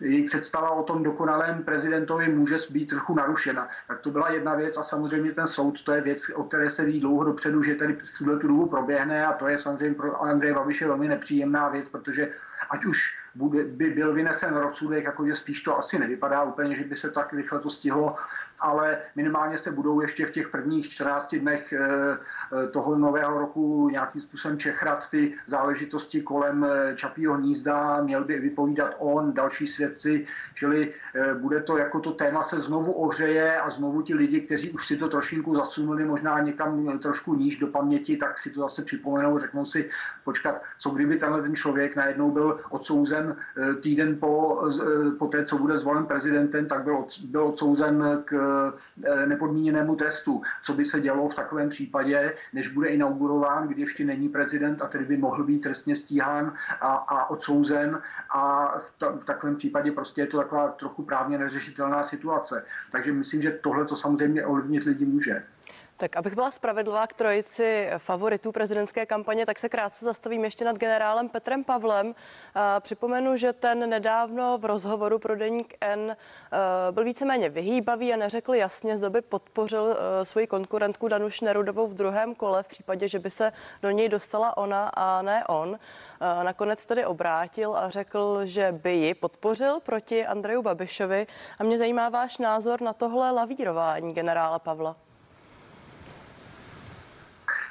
jejich 0.00 0.26
představa 0.26 0.70
o 0.70 0.82
tom 0.82 1.02
dokonalém 1.02 1.62
prezidentovi 1.62 2.28
může 2.28 2.58
být 2.70 2.86
trochu 2.86 3.14
narušena. 3.14 3.68
Tak 3.88 4.00
to 4.00 4.10
byla 4.10 4.30
jedna 4.30 4.54
věc 4.54 4.76
a 4.76 4.82
samozřejmě 4.82 5.32
ten 5.32 5.46
soud, 5.46 5.82
to 5.82 5.92
je 5.92 6.00
věc, 6.00 6.30
o 6.34 6.44
které 6.44 6.70
se 6.70 6.84
ví 6.84 7.00
dlouho 7.00 7.24
dopředu, 7.24 7.62
že 7.62 7.74
tady 7.74 7.92
v 7.94 8.38
tu 8.38 8.48
dobu 8.48 8.66
proběhne 8.66 9.26
a 9.26 9.32
to 9.32 9.48
je 9.48 9.58
samozřejmě 9.58 9.94
pro 9.94 10.22
Andreje 10.22 10.54
Babiše 10.54 10.86
velmi 10.86 11.08
nepříjemná 11.08 11.68
věc, 11.68 11.88
protože 11.88 12.28
ať 12.70 12.84
už 12.84 12.98
bude, 13.34 13.64
by 13.64 13.90
byl 13.90 14.14
vynesen 14.14 14.54
rozsudek, 14.54 15.04
jakože 15.04 15.36
spíš 15.36 15.62
to 15.62 15.78
asi 15.78 15.98
nevypadá 15.98 16.42
úplně, 16.42 16.76
že 16.76 16.84
by 16.84 16.96
se 16.96 17.10
tak 17.10 17.32
rychle 17.32 17.60
to 17.60 17.70
stihlo 17.70 18.16
ale 18.60 18.98
minimálně 19.16 19.58
se 19.58 19.70
budou 19.70 20.00
ještě 20.00 20.26
v 20.26 20.32
těch 20.32 20.48
prvních 20.48 20.88
14 20.88 21.34
dnech 21.34 21.72
eh, 21.72 21.78
eh, 21.82 22.66
toho 22.68 22.98
nového 22.98 23.38
roku 23.38 23.88
nějakým 23.88 24.20
způsobem 24.20 24.58
čechrat 24.58 25.10
ty 25.10 25.34
záležitosti 25.46 26.22
kolem 26.22 26.64
eh, 26.64 26.96
Čapího 26.96 27.34
hnízda, 27.34 28.02
měl 28.02 28.24
by 28.24 28.38
vypovídat 28.38 28.94
on, 28.98 29.32
další 29.32 29.66
svědci, 29.66 30.26
čili 30.54 30.94
bude 31.34 31.60
to 31.60 31.78
jako 31.78 32.00
to 32.00 32.12
téma 32.12 32.42
se 32.42 32.60
znovu 32.60 32.92
ohřeje 32.92 33.60
a 33.60 33.70
znovu 33.70 34.02
ti 34.02 34.14
lidi, 34.14 34.40
kteří 34.40 34.70
už 34.70 34.86
si 34.86 34.96
to 34.96 35.08
trošinku 35.08 35.54
zasunuli 35.54 36.04
možná 36.04 36.40
někam 36.40 36.98
trošku 36.98 37.34
níž 37.34 37.58
do 37.58 37.66
paměti, 37.66 38.16
tak 38.16 38.38
si 38.38 38.50
to 38.50 38.60
zase 38.60 38.82
připomenou, 38.82 39.38
řeknou 39.38 39.64
si, 39.64 39.90
počkat, 40.24 40.62
co 40.78 40.90
kdyby 40.90 41.16
tenhle 41.16 41.42
ten 41.42 41.54
člověk 41.54 41.96
najednou 41.96 42.30
byl 42.30 42.60
odsouzen 42.70 43.36
týden 43.82 44.16
po, 44.20 44.62
po 45.18 45.26
té, 45.26 45.44
co 45.44 45.58
bude 45.58 45.78
zvolen 45.78 46.06
prezidentem, 46.06 46.66
tak 46.66 46.82
byl, 46.84 47.04
byl 47.24 47.44
odsouzen 47.44 48.22
k 48.24 48.49
nepodmíněnému 49.26 49.96
trestu. 49.96 50.42
Co 50.62 50.74
by 50.74 50.84
se 50.84 51.00
dělo 51.00 51.28
v 51.28 51.34
takovém 51.34 51.68
případě, 51.68 52.34
než 52.52 52.68
bude 52.68 52.88
inaugurován, 52.88 53.68
kdy 53.68 53.80
ještě 53.80 54.04
není 54.04 54.28
prezident 54.28 54.82
a 54.82 54.86
tedy 54.86 55.04
by 55.04 55.16
mohl 55.16 55.44
být 55.44 55.58
trestně 55.58 55.96
stíhán 55.96 56.54
a, 56.80 56.86
a 56.86 57.30
odsouzen 57.30 58.00
a 58.34 58.72
v, 58.78 58.92
ta, 58.98 59.10
v 59.10 59.24
takovém 59.24 59.56
případě 59.56 59.92
prostě 59.92 60.20
je 60.20 60.26
to 60.26 60.38
taková 60.38 60.68
trochu 60.68 61.02
právně 61.02 61.38
neřešitelná 61.38 62.04
situace. 62.04 62.64
Takže 62.92 63.12
myslím, 63.12 63.42
že 63.42 63.50
tohle 63.50 63.84
to 63.84 63.96
samozřejmě 63.96 64.46
ovlivnit 64.46 64.84
lidi 64.84 65.04
může. 65.04 65.42
Tak 66.00 66.16
abych 66.16 66.34
byla 66.34 66.50
spravedlivá 66.50 67.06
k 67.06 67.14
trojici 67.14 67.90
favoritů 67.98 68.52
prezidentské 68.52 69.06
kampaně, 69.06 69.46
tak 69.46 69.58
se 69.58 69.68
krátce 69.68 70.04
zastavím 70.04 70.44
ještě 70.44 70.64
nad 70.64 70.76
generálem 70.76 71.28
Petrem 71.28 71.64
Pavlem. 71.64 72.14
Připomenu, 72.80 73.36
že 73.36 73.52
ten 73.52 73.90
nedávno 73.90 74.58
v 74.58 74.64
rozhovoru 74.64 75.18
pro 75.18 75.36
deník 75.36 75.74
N 75.80 76.16
byl 76.90 77.04
víceméně 77.04 77.48
vyhýbavý 77.48 78.12
a 78.12 78.16
neřekl 78.16 78.54
jasně, 78.54 78.96
zda 78.96 79.10
by 79.10 79.22
podpořil 79.22 79.96
svoji 80.22 80.46
konkurentku 80.46 81.08
Danuš 81.08 81.40
Nerudovou 81.40 81.86
v 81.86 81.94
druhém 81.94 82.34
kole 82.34 82.62
v 82.62 82.68
případě, 82.68 83.08
že 83.08 83.18
by 83.18 83.30
se 83.30 83.52
do 83.82 83.90
něj 83.90 84.08
dostala 84.08 84.56
ona 84.56 84.88
a 84.88 85.22
ne 85.22 85.44
on. 85.46 85.78
Nakonec 86.42 86.86
tedy 86.86 87.06
obrátil 87.06 87.76
a 87.76 87.90
řekl, 87.90 88.40
že 88.44 88.72
by 88.72 88.92
ji 88.92 89.14
podpořil 89.14 89.80
proti 89.80 90.26
Andreju 90.26 90.62
Babišovi. 90.62 91.26
A 91.58 91.64
mě 91.64 91.78
zajímá 91.78 92.08
váš 92.08 92.38
názor 92.38 92.80
na 92.80 92.92
tohle 92.92 93.30
lavírování 93.30 94.14
generála 94.14 94.58
Pavla. 94.58 94.96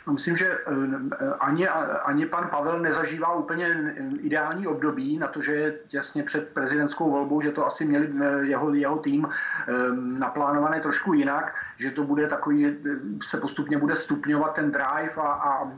No, 0.08 0.14
myslím, 0.14 0.38
že 0.38 0.48
eh, 0.48 1.34
ani, 1.40 1.68
ani 2.04 2.26
pan 2.26 2.48
Pavel 2.50 2.80
nezažívá 2.80 3.34
úplně 3.34 3.96
ideální 4.20 4.68
období 4.68 5.18
na 5.18 5.28
to, 5.28 5.42
že 5.42 5.54
je 5.54 5.80
těsně 5.88 6.24
před 6.24 6.54
prezidentskou 6.54 7.12
volbou, 7.12 7.42
že 7.42 7.52
to 7.52 7.68
asi 7.68 7.86
měli 7.86 8.10
eh, 8.22 8.46
jeho, 8.46 8.74
jeho 8.74 8.98
tým 8.98 9.28
eh, 9.28 9.74
naplánované 9.96 10.82
trošku 10.82 11.14
jinak, 11.14 11.56
že 11.78 11.92
to 11.92 12.04
bude 12.04 12.28
takový, 12.28 12.78
se 13.24 13.38
postupně 13.38 13.78
bude 13.78 13.96
stupňovat 13.96 14.56
ten 14.56 14.72
drive 14.72 15.14
a, 15.18 15.32
a 15.32 15.72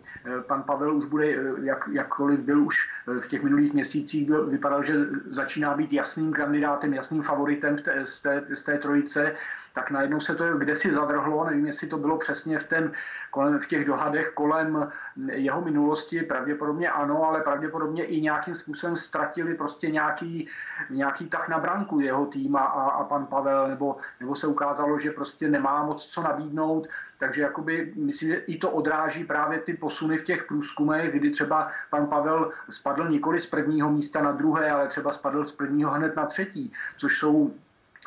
pan 0.48 0.63
Pavel 0.63 0.96
už 0.96 1.06
bude, 1.06 1.36
jak, 1.62 1.90
jakkoliv 1.92 2.40
byl 2.40 2.63
už 2.63 2.75
v 3.22 3.28
těch 3.28 3.44
minulých 3.44 3.74
měsících, 3.74 4.28
byl, 4.28 4.48
vypadal, 4.48 4.84
že 4.84 4.94
začíná 5.25 5.74
být 5.74 5.94
jasným 5.94 6.34
kandidátem, 6.34 6.94
jasným 6.94 7.24
favoritem 7.24 7.78
z 8.06 8.22
té, 8.22 8.44
z 8.56 8.63
té 8.63 8.78
trojice, 8.78 9.36
tak 9.74 9.92
najednou 9.92 10.20
se 10.20 10.36
to 10.36 10.58
kde 10.58 10.75
si 10.75 10.94
zadrhlo, 10.94 11.46
nevím, 11.46 11.66
jestli 11.66 11.88
to 11.88 11.98
bylo 11.98 12.18
přesně 12.18 12.60
v, 12.60 12.68
ten, 12.68 12.92
kolem, 13.32 13.60
v 13.60 13.68
těch 13.68 13.86
dohadech 13.86 14.32
kolem 14.34 14.92
jeho 15.32 15.62
minulosti, 15.62 16.22
pravděpodobně 16.22 16.90
ano, 16.90 17.24
ale 17.24 17.42
pravděpodobně 17.42 18.04
i 18.04 18.22
nějakým 18.22 18.56
způsobem 18.56 18.98
ztratili 18.98 19.56
prostě 19.56 19.92
nějaký, 19.92 20.48
nějaký 20.90 21.30
tah 21.30 21.50
na 21.50 21.60
branku 21.60 22.00
jeho 22.00 22.25
týma 22.25 22.60
a, 22.60 22.90
a 22.90 23.04
pan 23.04 23.25
Pavel, 23.25 23.68
nebo, 23.68 23.98
nebo 24.20 24.36
se 24.36 24.48
ukázalo, 24.48 25.00
že 25.00 25.12
prostě 25.12 25.50
nemá 25.50 25.84
moc 25.84 26.06
co 26.06 26.22
nabídnout, 26.22 26.88
takže 27.20 27.42
jakoby, 27.42 27.94
myslím, 27.96 28.30
že 28.30 28.36
i 28.36 28.58
to 28.58 28.70
odráží 28.70 29.24
právě 29.24 29.60
ty 29.60 29.74
posuny 29.74 30.18
v 30.18 30.24
těch 30.24 30.44
průzkumech, 30.44 31.12
kdy 31.12 31.30
třeba 31.30 31.72
pan 31.90 32.08
Pavel 32.08 32.51
spadl 32.70 33.10
nikoli 33.10 33.42
z 33.42 33.46
prvního 33.46 33.92
místa 33.92 34.22
na 34.22 34.32
druhé, 34.32 34.72
ale 34.72 34.88
třeba 34.88 35.13
spadl 35.13 35.46
z 35.46 35.51
prvního 35.51 35.92
hned 35.92 36.16
na 36.16 36.25
třetí, 36.25 36.74
což 36.98 37.18
jsou 37.18 37.54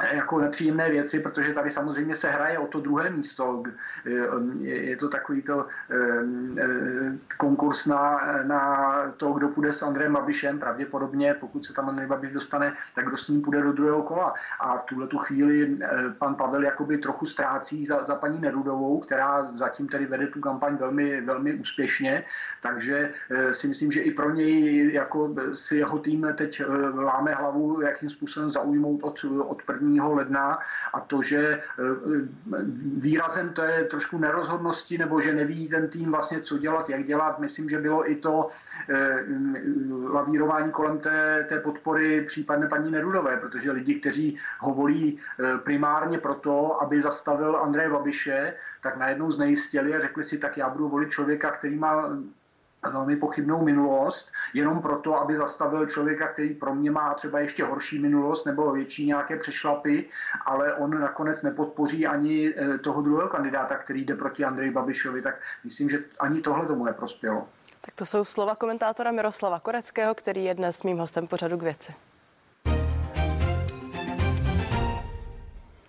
jako 0.02 0.40
nepříjemné 0.40 0.90
věci, 0.90 1.20
protože 1.20 1.54
tady 1.54 1.70
samozřejmě 1.70 2.16
se 2.16 2.30
hraje 2.30 2.58
o 2.58 2.66
to 2.66 2.80
druhé 2.80 3.10
místo. 3.10 3.62
Je 4.60 4.96
to 4.96 5.08
takový 5.08 5.42
to 5.42 5.66
eh, 5.90 5.96
eh, 6.58 7.18
konkurs 7.38 7.86
na, 7.86 8.20
na 8.42 8.94
to, 9.16 9.32
kdo 9.32 9.48
půjde 9.48 9.72
s 9.72 9.82
Andrejem 9.82 10.12
Babišem, 10.12 10.58
pravděpodobně, 10.58 11.34
pokud 11.34 11.64
se 11.64 11.72
tam 11.72 11.88
Andrej 11.88 12.08
Babiš 12.08 12.32
dostane, 12.32 12.72
tak 12.94 13.06
kdo 13.06 13.16
s 13.16 13.28
ním 13.28 13.42
půjde 13.42 13.62
do 13.62 13.72
druhého 13.72 14.02
kola. 14.02 14.34
A 14.60 14.78
v 14.78 14.82
tuhle 14.82 15.06
tu 15.06 15.18
chvíli 15.18 15.78
eh, 15.82 15.88
pan 16.18 16.34
Pavel 16.34 16.62
jakoby 16.62 16.98
trochu 16.98 17.26
ztrácí 17.26 17.86
za, 17.86 18.04
za 18.04 18.14
paní 18.14 18.40
Nerudovou, 18.40 19.00
která 19.00 19.52
zatím 19.56 19.88
tedy 19.88 20.06
vede 20.06 20.26
tu 20.26 20.40
kampaň 20.40 20.76
velmi, 20.76 21.20
velmi 21.20 21.54
úspěšně, 21.54 22.24
takže 22.62 23.12
si 23.52 23.68
myslím, 23.68 23.92
že 23.92 24.00
i 24.00 24.10
pro 24.10 24.30
něj 24.30 24.92
jako 24.92 25.34
si 25.54 25.76
jeho 25.76 25.98
tým 25.98 26.26
teď 26.36 26.62
láme 26.94 27.34
hlavu, 27.34 27.80
jakým 27.80 28.10
způsobem 28.10 28.52
zaujmout 28.52 29.00
od, 29.02 29.24
od 29.38 29.62
první 29.62 29.83
1. 29.92 30.08
ledna 30.08 30.58
a 30.92 31.00
to, 31.00 31.22
že 31.22 31.38
e, 31.38 31.60
výrazem 32.96 33.52
to 33.52 33.62
je 33.62 33.84
trošku 33.84 34.18
nerozhodnosti 34.18 34.98
nebo 34.98 35.20
že 35.20 35.34
neví 35.34 35.68
ten 35.68 35.88
tým 35.88 36.10
vlastně, 36.10 36.40
co 36.40 36.58
dělat, 36.58 36.90
jak 36.90 37.06
dělat. 37.06 37.38
Myslím, 37.38 37.68
že 37.68 37.78
bylo 37.78 38.10
i 38.10 38.16
to 38.16 38.48
e, 38.88 39.24
lavírování 40.12 40.72
kolem 40.72 40.98
té, 40.98 41.46
té 41.48 41.60
podpory 41.60 42.24
případné 42.24 42.68
paní 42.68 42.90
Nerudové, 42.90 43.36
protože 43.36 43.72
lidi, 43.72 43.94
kteří 43.94 44.38
ho 44.58 44.74
volí 44.74 45.18
e, 45.18 45.58
primárně 45.58 46.18
proto, 46.18 46.82
aby 46.82 47.00
zastavil 47.00 47.56
Andreje 47.56 47.90
Babiše, 47.90 48.54
tak 48.82 48.96
najednou 48.96 49.32
znejistěli 49.32 49.96
a 49.96 50.00
řekli 50.00 50.24
si, 50.24 50.38
tak 50.38 50.56
já 50.56 50.68
budu 50.68 50.88
volit 50.88 51.10
člověka, 51.10 51.50
který 51.50 51.78
má 51.78 52.16
velmi 52.90 53.16
pochybnou 53.16 53.64
minulost, 53.64 54.32
jenom 54.54 54.82
proto, 54.82 55.20
aby 55.20 55.36
zastavil 55.36 55.86
člověka, 55.86 56.28
který 56.28 56.54
pro 56.54 56.74
mě 56.74 56.90
má 56.90 57.14
třeba 57.14 57.40
ještě 57.40 57.64
horší 57.64 57.98
minulost 57.98 58.44
nebo 58.44 58.72
větší 58.72 59.06
nějaké 59.06 59.36
přešlapy, 59.36 60.08
ale 60.46 60.74
on 60.74 61.00
nakonec 61.00 61.42
nepodpoří 61.42 62.06
ani 62.06 62.54
eh, 62.56 62.78
toho 62.78 63.02
druhého 63.02 63.28
kandidáta, 63.28 63.76
který 63.76 64.04
jde 64.04 64.16
proti 64.16 64.44
Andreji 64.44 64.70
Babišovi, 64.70 65.22
tak 65.22 65.34
myslím, 65.64 65.90
že 65.90 65.98
ani 66.18 66.40
tohle 66.40 66.66
tomu 66.66 66.84
neprospělo. 66.84 67.48
Tak 67.80 67.94
to 67.94 68.06
jsou 68.06 68.24
slova 68.24 68.54
komentátora 68.54 69.10
Miroslava 69.10 69.60
Koreckého, 69.60 70.14
který 70.14 70.44
je 70.44 70.54
dnes 70.54 70.82
mým 70.82 70.98
hostem 70.98 71.26
pořadu 71.26 71.58
k 71.58 71.62
věci. 71.62 71.94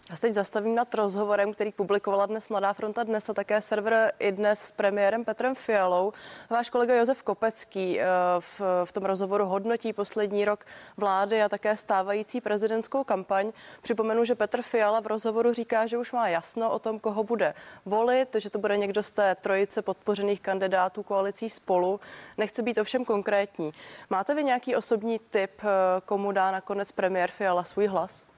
Já 0.09 0.15
se 0.15 0.21
teď 0.21 0.33
zastavím 0.33 0.75
nad 0.75 0.93
rozhovorem, 0.93 1.53
který 1.53 1.71
publikovala 1.71 2.25
dnes 2.25 2.49
Mladá 2.49 2.73
fronta 2.73 3.03
dnes 3.03 3.29
a 3.29 3.33
také 3.33 3.61
server 3.61 4.11
i 4.19 4.31
dnes 4.31 4.61
s 4.61 4.71
premiérem 4.71 5.25
Petrem 5.25 5.55
Fialou. 5.55 6.13
Váš 6.49 6.69
kolega 6.69 6.95
Josef 6.95 7.23
Kopecký 7.23 7.99
eh, 7.99 8.05
v, 8.39 8.61
v 8.85 8.91
tom 8.91 9.03
rozhovoru 9.03 9.45
hodnotí 9.45 9.93
poslední 9.93 10.45
rok 10.45 10.65
vlády 10.97 11.43
a 11.43 11.49
také 11.49 11.77
stávající 11.77 12.41
prezidentskou 12.41 13.03
kampaň. 13.03 13.51
Připomenu, 13.81 14.25
že 14.25 14.35
Petr 14.35 14.61
Fiala 14.61 14.99
v 14.99 15.07
rozhovoru 15.07 15.53
říká, 15.53 15.87
že 15.87 15.97
už 15.97 16.11
má 16.11 16.27
jasno 16.27 16.71
o 16.71 16.79
tom, 16.79 16.99
koho 16.99 17.23
bude 17.23 17.53
volit, 17.85 18.35
že 18.39 18.49
to 18.49 18.59
bude 18.59 18.77
někdo 18.77 19.03
z 19.03 19.11
té 19.11 19.35
trojice 19.35 19.81
podpořených 19.81 20.41
kandidátů 20.41 21.03
koalicí 21.03 21.49
spolu. 21.49 21.99
Nechce 22.37 22.61
být 22.61 22.77
ovšem 22.77 23.05
konkrétní. 23.05 23.71
Máte 24.09 24.35
vy 24.35 24.43
nějaký 24.43 24.75
osobní 24.75 25.19
tip, 25.19 25.51
eh, 25.63 25.67
komu 26.05 26.31
dá 26.31 26.51
nakonec 26.51 26.91
premiér 26.91 27.31
Fiala 27.31 27.63
svůj 27.63 27.87
hlas? 27.87 28.34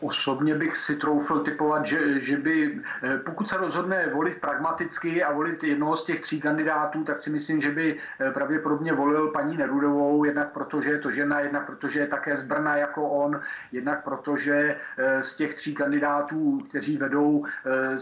Osobně 0.00 0.54
bych 0.54 0.76
si 0.76 0.96
troufl 0.96 1.40
typovat, 1.40 1.86
že, 1.86 2.20
že 2.20 2.36
by, 2.36 2.80
eh, 3.02 3.18
pokud 3.18 3.48
se 3.48 3.56
rozhodne 3.56 4.06
volit 4.12 4.40
pragmaticky 4.40 5.24
a 5.24 5.32
volit 5.32 5.64
jednoho 5.64 5.96
z 5.96 6.04
těch 6.04 6.20
tří 6.20 6.40
kandidátů, 6.40 7.04
tak 7.04 7.20
si 7.20 7.30
myslím, 7.30 7.60
že 7.60 7.70
by 7.70 7.96
eh, 8.20 8.30
pravděpodobně 8.30 8.92
volil 8.92 9.28
paní 9.28 9.56
Nerudovou, 9.56 10.24
jednak 10.24 10.52
protože 10.52 10.90
je 10.90 10.98
to 10.98 11.10
žena, 11.10 11.40
jednak 11.40 11.66
protože 11.66 12.00
je 12.00 12.06
také 12.06 12.36
z 12.36 12.44
Brna 12.44 12.76
jako 12.76 13.08
on, 13.08 13.40
jednak 13.72 14.04
protože 14.04 14.76
eh, 14.98 15.24
z 15.24 15.36
těch 15.36 15.54
tří 15.54 15.74
kandidátů, 15.74 16.60
kteří 16.68 16.96
vedou, 16.96 17.44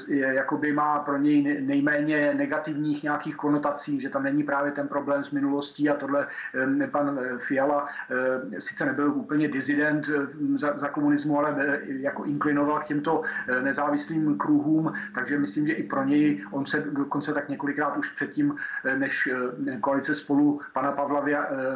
jakoby 0.09 0.73
má 0.73 0.99
pro 0.99 1.17
něj 1.17 1.61
nejméně 1.61 2.35
negativních 2.35 3.03
nějakých 3.03 3.37
konotací, 3.37 4.01
že 4.01 4.11
tam 4.11 4.23
není 4.23 4.43
právě 4.43 4.73
ten 4.73 4.89
problém 4.89 5.25
s 5.25 5.31
minulostí 5.31 5.91
a 5.91 5.95
tohle 5.95 6.27
pan 6.91 7.21
Fiala 7.39 7.89
sice 8.59 8.85
nebyl 8.85 9.13
úplně 9.13 9.49
dizident 9.49 10.07
za, 10.57 10.79
za 10.79 10.89
komunismu, 10.89 11.39
ale 11.39 11.81
jako 11.89 12.25
inklinoval 12.25 12.81
k 12.81 12.87
těmto 12.87 13.23
eh, 13.49 13.63
nezávislým 13.63 14.39
kruhům, 14.39 14.93
takže 15.15 15.39
myslím, 15.39 15.67
že 15.67 15.73
i 15.73 15.83
pro 15.83 16.05
něj 16.05 16.45
on 16.51 16.67
se 16.67 16.81
dokonce 16.81 17.35
tak 17.35 17.49
několikrát 17.49 17.97
už 17.97 18.11
předtím, 18.11 18.57
eh, 18.85 18.97
než 18.97 19.29
eh, 19.73 19.81
koalice 19.81 20.15
spolu 20.15 20.61
pana 20.73 20.93
Pavla 20.93 21.25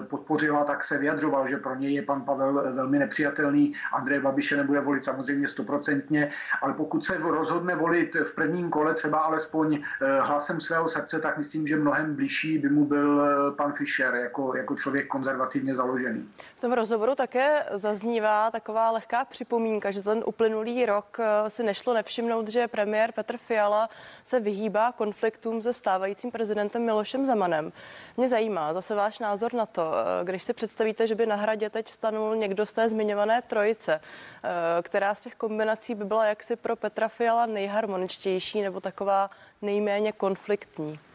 podpořila, 0.09 0.64
tak 0.64 0.85
se 0.85 0.99
vyjadřoval, 0.99 1.49
že 1.49 1.57
pro 1.57 1.75
něj 1.75 1.95
je 1.95 2.02
pan 2.02 2.23
Pavel 2.23 2.75
velmi 2.75 2.99
nepřijatelný. 2.99 3.75
Andrej 3.93 4.21
Babiše 4.21 4.57
nebude 4.57 4.81
volit 4.81 5.05
samozřejmě 5.05 5.49
stoprocentně, 5.49 6.33
ale 6.62 6.73
pokud 6.73 7.05
se 7.05 7.19
rozhodne 7.19 7.75
volit 7.75 8.14
v 8.14 8.35
prvním 8.35 8.71
kole 8.71 8.95
třeba 8.95 9.19
alespoň 9.19 9.83
hlasem 10.21 10.61
svého 10.61 10.88
srdce, 10.88 11.21
tak 11.21 11.38
myslím, 11.38 11.67
že 11.67 11.76
mnohem 11.76 12.14
blížší 12.17 12.59
by 12.59 12.69
mu 12.69 12.85
byl 12.85 13.23
pan 13.57 13.73
Fischer 13.73 14.14
jako, 14.14 14.57
jako 14.57 14.76
člověk 14.76 15.07
konzervativně 15.07 15.75
založený. 15.75 16.29
V 16.57 16.61
tom 16.61 16.73
rozhovoru 16.73 17.14
také 17.14 17.64
zaznívá 17.73 18.50
taková 18.50 18.90
lehká 18.90 19.25
připomínka, 19.25 19.90
že 19.90 20.00
že 20.00 20.04
ten 20.04 20.23
uplynulý 20.26 20.87
rok 20.87 21.21
eh, 21.21 21.50
si 21.50 21.62
nešlo 21.62 21.95
nevšimnout, 21.95 22.49
že 22.49 22.69
premiér 22.69 23.12
Petr 23.12 23.37
Fiala 23.37 23.88
se 24.25 24.40
vyhýbá 24.40 24.92
konfliktům 24.92 25.62
se 25.62 25.73
stávajícím 25.73 26.30
prezidentem 26.30 26.85
Milošem 26.85 27.26
Zemanem. 27.26 27.73
Mě 28.16 28.28
zajímá 28.28 28.73
zase 28.73 28.95
váš 28.95 29.19
názor 29.19 29.54
na 29.54 29.66
to, 29.66 29.92
eh, 29.92 30.25
když 30.25 30.42
si 30.42 30.52
představíte, 30.52 31.07
že 31.07 31.14
by 31.14 31.26
na 31.26 31.37
hradě 31.37 31.71
teď 31.71 31.88
stanul 31.88 32.37
někdo 32.37 32.66
z 32.66 32.73
té 32.73 32.88
zmiňované 32.88 33.42
trojice, 33.42 34.00
eh, 34.00 34.83
která 34.83 35.14
z 35.14 35.21
těch 35.21 35.35
kombinací 35.35 35.95
by 35.95 36.04
byla 36.04 36.26
jaksi 36.26 36.57
pro 36.57 36.76
Petra 36.76 37.09
Fiala 37.09 37.47
nejharmoničtější 37.47 38.62
nebo 38.62 38.80
taková 38.80 39.30
nejméně 39.62 40.12
konfliktní. 40.12 41.10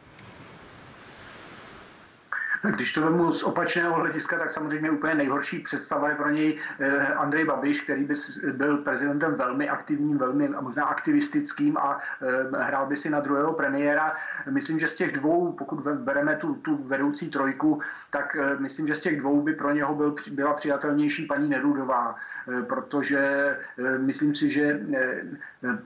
Když 2.72 2.93
to 2.93 3.01
vemu 3.01 3.34
z 3.34 3.43
opačného 3.43 3.93
hlediska, 3.93 4.39
tak 4.39 4.51
samozřejmě 4.51 4.91
úplně 4.91 5.15
nejhorší 5.15 5.60
představa 5.60 6.10
je 6.10 6.15
pro 6.15 6.29
něj 6.29 6.60
eh, 6.79 7.07
Andrej 7.07 7.45
Babiš, 7.45 7.81
který 7.81 8.03
by 8.03 8.13
byl 8.51 8.77
prezidentem 8.77 9.36
velmi 9.36 9.69
aktivním, 9.69 10.17
velmi 10.17 10.50
možná 10.62 10.86
aktivistickým 10.86 11.77
a 11.77 12.00
eh, 12.22 12.63
hrál 12.63 12.88
by 12.88 12.98
si 12.98 13.10
na 13.10 13.19
druhého 13.19 13.53
premiéra. 13.53 14.13
Myslím, 14.50 14.79
že 14.79 14.88
z 14.88 14.95
těch 14.95 15.12
dvou, 15.12 15.51
pokud 15.51 15.79
bereme 15.79 16.36
tu, 16.36 16.53
tu 16.53 16.84
vedoucí 16.84 17.29
trojku, 17.29 17.81
tak 18.12 18.38
eh, 18.39 18.55
myslím, 18.60 18.88
že 18.88 18.95
z 18.95 19.01
těch 19.01 19.19
dvou 19.19 19.41
by 19.41 19.53
pro 19.53 19.72
něho 19.72 19.95
byl, 19.95 20.15
byla 20.31 20.53
přijatelnější 20.53 21.25
paní 21.25 21.50
Nerudová. 21.50 22.15
Protože 22.67 23.57
myslím 23.98 24.36
si, 24.36 24.50
že 24.50 24.79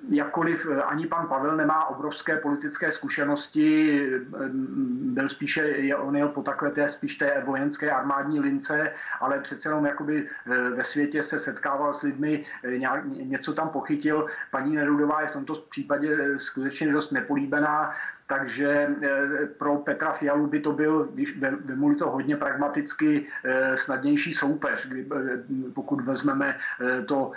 jakkoliv 0.09 0.67
ani 0.86 1.07
pan 1.07 1.27
Pavel 1.27 1.57
nemá 1.57 1.86
obrovské 1.86 2.38
politické 2.38 2.91
zkušenosti, 2.91 4.09
byl 4.91 5.29
spíše, 5.29 5.95
on 5.95 6.15
jel 6.15 6.27
po 6.27 6.41
takové 6.41 6.69
té 6.70 6.90
spíš 6.90 7.18
té 7.18 7.44
vojenské 7.46 7.92
armádní 7.92 8.40
lince, 8.40 8.92
ale 9.20 9.40
přece 9.40 9.70
jenom 9.70 9.86
jakoby 9.86 10.30
ve 10.76 10.84
světě 10.84 11.24
se 11.24 11.40
setkával 11.40 11.94
s 11.94 12.02
lidmi, 12.02 12.46
nějak, 12.78 13.06
něco 13.06 13.54
tam 13.54 13.70
pochytil. 13.70 14.28
Paní 14.52 14.76
Nerudová 14.76 15.22
je 15.22 15.28
v 15.28 15.34
tomto 15.34 15.54
případě 15.70 16.40
skutečně 16.40 16.92
dost 16.92 17.12
nepolíbená 17.12 17.94
takže 18.29 18.69
eh, 18.69 19.45
pro 19.57 19.75
Petra 19.75 20.13
Fialu 20.13 20.48
by 20.48 20.59
to 20.59 20.71
byl, 20.71 21.09
když 21.13 21.38
vemu 21.39 21.95
to 21.95 22.09
hodně 22.09 22.38
pragmaticky, 22.38 23.25
eh, 23.43 23.77
snadnější 23.77 24.33
soupeř, 24.33 24.89
eh, 24.91 25.05
pokud 25.74 26.01
vezmeme 26.01 26.57
to 27.05 27.31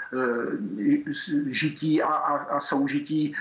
žití 1.47 2.03
a, 2.03 2.07
a, 2.07 2.37
a 2.37 2.61
soužití 2.61 3.35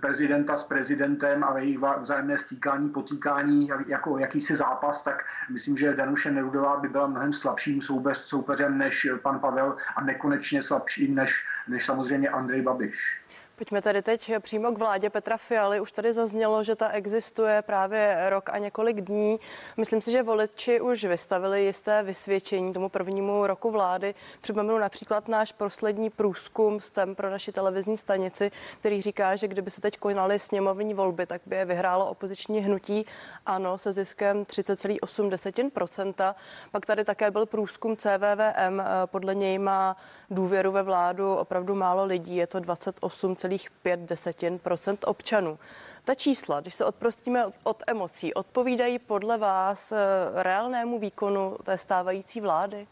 prezidenta 0.00 0.56
s 0.56 0.62
prezidentem 0.62 1.44
a 1.44 1.58
jejich 1.58 1.78
vzájemné 2.00 2.38
stýkání, 2.38 2.88
potýkání 2.88 3.70
jako 3.86 4.18
jakýsi 4.18 4.56
zápas, 4.56 5.04
tak 5.04 5.24
myslím, 5.50 5.76
že 5.76 5.94
Danuše 5.94 6.30
Nerudová 6.30 6.80
by 6.80 6.88
byla 6.88 7.06
mnohem 7.06 7.32
slabším 7.32 7.82
soupeř, 7.82 8.18
soupeřem 8.18 8.78
než 8.78 9.08
pan 9.22 9.40
Pavel 9.40 9.76
a 9.96 10.04
nekonečně 10.04 10.62
slabším 10.62 11.14
než, 11.14 11.32
než 11.68 11.86
samozřejmě 11.86 12.28
Andrej 12.28 12.62
Babiš. 12.62 13.20
Pojďme 13.60 13.82
tady 13.82 14.02
teď 14.02 14.32
přímo 14.40 14.72
k 14.72 14.78
vládě 14.78 15.10
Petra 15.10 15.36
Fialy. 15.36 15.80
Už 15.80 15.92
tady 15.92 16.12
zaznělo, 16.12 16.62
že 16.62 16.76
ta 16.76 16.88
existuje 16.88 17.62
právě 17.62 18.30
rok 18.30 18.50
a 18.50 18.58
několik 18.58 19.00
dní. 19.00 19.40
Myslím 19.76 20.00
si, 20.00 20.10
že 20.10 20.22
voliči 20.22 20.80
už 20.80 21.04
vystavili 21.04 21.64
jisté 21.64 22.02
vysvědčení 22.02 22.72
tomu 22.72 22.88
prvnímu 22.88 23.46
roku 23.46 23.70
vlády. 23.70 24.14
Připomenu 24.40 24.78
například 24.78 25.28
náš 25.28 25.52
poslední 25.52 26.10
průzkum 26.10 26.80
s 26.80 26.90
tem 26.90 27.14
pro 27.14 27.30
naši 27.30 27.52
televizní 27.52 27.98
stanici, 27.98 28.50
který 28.78 29.02
říká, 29.02 29.36
že 29.36 29.48
kdyby 29.48 29.70
se 29.70 29.80
teď 29.80 29.98
konaly 29.98 30.38
sněmovní 30.38 30.94
volby, 30.94 31.26
tak 31.26 31.42
by 31.46 31.56
je 31.56 31.64
vyhrálo 31.64 32.10
opoziční 32.10 32.60
hnutí 32.60 33.06
ANO 33.46 33.78
se 33.78 33.92
ziskem 33.92 34.42
30,8%. 34.42 36.34
Pak 36.70 36.86
tady 36.86 37.04
také 37.04 37.30
byl 37.30 37.46
průzkum 37.46 37.96
CVVM. 37.96 38.82
Podle 39.06 39.34
něj 39.34 39.58
má 39.58 39.96
důvěru 40.30 40.72
ve 40.72 40.82
vládu 40.82 41.34
opravdu 41.34 41.74
málo 41.74 42.04
lidí. 42.04 42.36
Je 42.36 42.46
to 42.46 42.60
28, 42.60 43.36
0,5% 43.50 44.96
občanů. 45.06 45.58
Ta 46.04 46.14
čísla, 46.14 46.60
když 46.60 46.74
se 46.74 46.84
odprostíme 46.84 47.46
od 47.62 47.82
emocí, 47.86 48.34
odpovídají 48.34 48.98
podle 48.98 49.38
vás 49.38 49.92
eh, 49.92 49.98
reálnému 50.34 50.98
výkonu 50.98 51.56
té 51.62 51.78
stávající 51.78 52.40
vlády? 52.40 52.86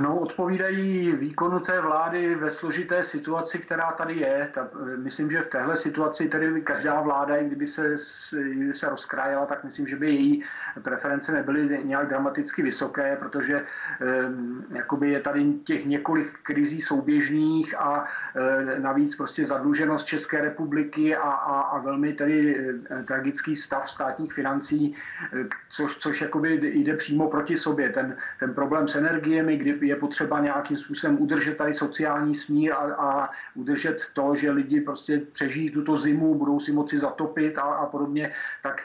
No, 0.00 0.18
odpovídají 0.18 1.12
výkonu 1.12 1.60
té 1.60 1.80
vlády 1.80 2.34
ve 2.34 2.50
složité 2.50 3.04
situaci, 3.04 3.58
která 3.58 3.92
tady 3.92 4.14
je. 4.14 4.50
Ta, 4.54 4.68
myslím, 4.96 5.30
že 5.30 5.42
v 5.42 5.48
téhle 5.48 5.76
situaci 5.76 6.28
tedy 6.28 6.60
každá 6.60 7.00
vláda, 7.00 7.36
i 7.36 7.46
kdyby 7.46 7.66
se, 7.66 7.98
se 8.72 8.88
rozkrájela, 8.90 9.46
tak 9.46 9.64
myslím, 9.64 9.86
že 9.86 9.96
by 9.96 10.06
její 10.06 10.44
preference 10.82 11.32
nebyly 11.32 11.80
nějak 11.84 12.08
dramaticky 12.08 12.62
vysoké, 12.62 13.16
protože 13.16 13.56
eh, 13.56 13.64
jakoby 14.70 15.10
je 15.10 15.20
tady 15.20 15.52
těch 15.64 15.86
několik 15.86 16.32
krizí 16.42 16.82
souběžných 16.82 17.80
a 17.80 18.04
eh, 18.36 18.80
navíc 18.80 19.16
prostě 19.16 19.46
zadluženost 19.46 20.06
České 20.06 20.40
republiky 20.40 21.16
a, 21.16 21.30
a, 21.30 21.60
a 21.60 21.78
velmi 21.78 22.12
tedy 22.12 22.58
eh, 22.90 23.02
tragický 23.02 23.56
stav 23.56 23.90
státních 23.90 24.32
financí, 24.32 24.94
eh, 25.32 25.44
což, 25.68 25.96
což 25.96 26.20
jakoby 26.20 26.60
jde 26.74 26.96
přímo 26.96 27.30
proti 27.30 27.56
sobě. 27.56 27.88
Ten, 27.88 28.16
ten 28.40 28.54
problém 28.54 28.88
s 28.88 28.94
energiemi, 28.94 29.56
kdy 29.56 29.85
je 29.86 29.96
potřeba 29.96 30.40
nějakým 30.40 30.78
způsobem 30.78 31.22
udržet 31.22 31.56
tady 31.56 31.74
sociální 31.74 32.34
smír 32.34 32.72
a, 32.72 32.76
a 32.76 33.30
udržet 33.54 33.98
to, 34.12 34.34
že 34.34 34.50
lidi 34.50 34.80
prostě 34.80 35.20
přežijí 35.32 35.70
tuto 35.70 35.98
zimu, 35.98 36.34
budou 36.34 36.60
si 36.60 36.72
moci 36.72 36.98
zatopit 36.98 37.58
a, 37.58 37.62
a 37.62 37.86
podobně, 37.86 38.32
tak 38.62 38.82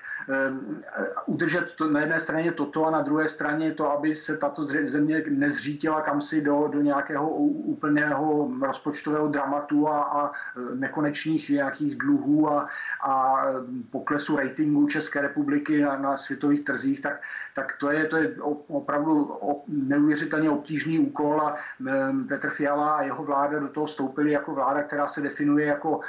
um, 0.50 0.82
udržet 1.26 1.74
to, 1.76 1.88
na 1.88 2.00
jedné 2.00 2.20
straně 2.20 2.52
toto 2.52 2.86
a 2.86 2.92
na 2.92 3.02
druhé 3.02 3.28
straně 3.28 3.74
to, 3.74 3.92
aby 3.92 4.16
se 4.16 4.38
tato 4.38 4.66
země 4.66 5.24
nezřítila 5.30 6.02
kamsi 6.02 6.42
do, 6.42 6.68
do 6.68 6.82
nějakého 6.82 7.30
úplného 7.30 8.52
rozpočtového 8.62 9.28
dramatu 9.28 9.88
a, 9.90 10.04
a 10.04 10.32
nekonečných 10.74 11.50
nějakých 11.50 11.98
dluhů 11.98 12.50
a, 12.50 12.68
a 13.04 13.44
poklesu 13.90 14.36
ratingu 14.36 14.88
České 14.88 15.22
republiky 15.22 15.82
na, 15.82 15.98
na 15.98 16.18
světových 16.18 16.64
trzích, 16.64 17.02
tak, 17.02 17.22
tak 17.56 17.78
to 17.80 17.92
je, 17.92 18.06
to 18.06 18.18
je 18.18 18.36
opravdu 18.68 19.38
neuvěřitelně 19.68 20.50
obtížný 20.50 21.00
úkol 21.00 21.42
a 21.42 21.56
Petr 22.28 22.50
Fiala 22.50 22.96
a 22.96 23.04
jeho 23.04 23.24
vláda 23.24 23.60
do 23.60 23.68
toho 23.68 23.86
vstoupili 23.86 24.32
jako 24.32 24.54
vláda, 24.54 24.84
která 24.84 25.08
se 25.08 25.22
definuje 25.22 25.66
jako 25.66 26.00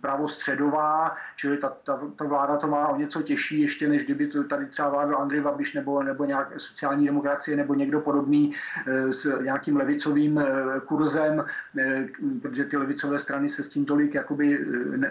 pravostředová, 0.00 1.16
čili 1.36 1.58
ta, 1.58 1.68
ta, 1.84 2.00
ta 2.16 2.24
vláda 2.24 2.56
to 2.56 2.66
má 2.66 2.88
o 2.88 2.96
něco 2.96 3.22
těžší 3.22 3.60
ještě, 3.60 3.88
než 3.88 4.04
kdyby 4.04 4.26
to 4.26 4.44
tady 4.44 4.66
třeba 4.66 4.88
vládl 4.88 5.16
Andrej 5.16 5.40
Babiš 5.40 5.74
nebo, 5.74 6.02
nebo 6.02 6.24
nějak 6.24 6.60
sociální 6.60 7.06
demokracie 7.06 7.56
nebo 7.56 7.74
někdo 7.74 8.00
podobný 8.00 8.54
e, 8.86 9.12
s 9.12 9.40
nějakým 9.42 9.76
levicovým 9.76 10.38
e, 10.38 10.46
kurzem, 10.86 11.44
e, 11.78 12.08
protože 12.42 12.64
ty 12.64 12.76
levicové 12.76 13.18
strany 13.20 13.48
se 13.48 13.62
s 13.62 13.68
tím 13.68 13.84
tolik 13.84 14.14
jakoby 14.14 14.66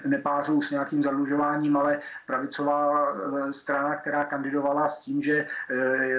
nepářou 0.06 0.62
s 0.62 0.72
nějakým 0.72 1.04
zadlužováním, 1.04 1.78
ale 1.78 2.00
pravicová 2.26 3.14
strana, 3.52 3.96
která 3.96 4.24
kandidovala 4.24 4.90
s 4.90 5.00
tím, 5.02 5.22
že 5.22 5.48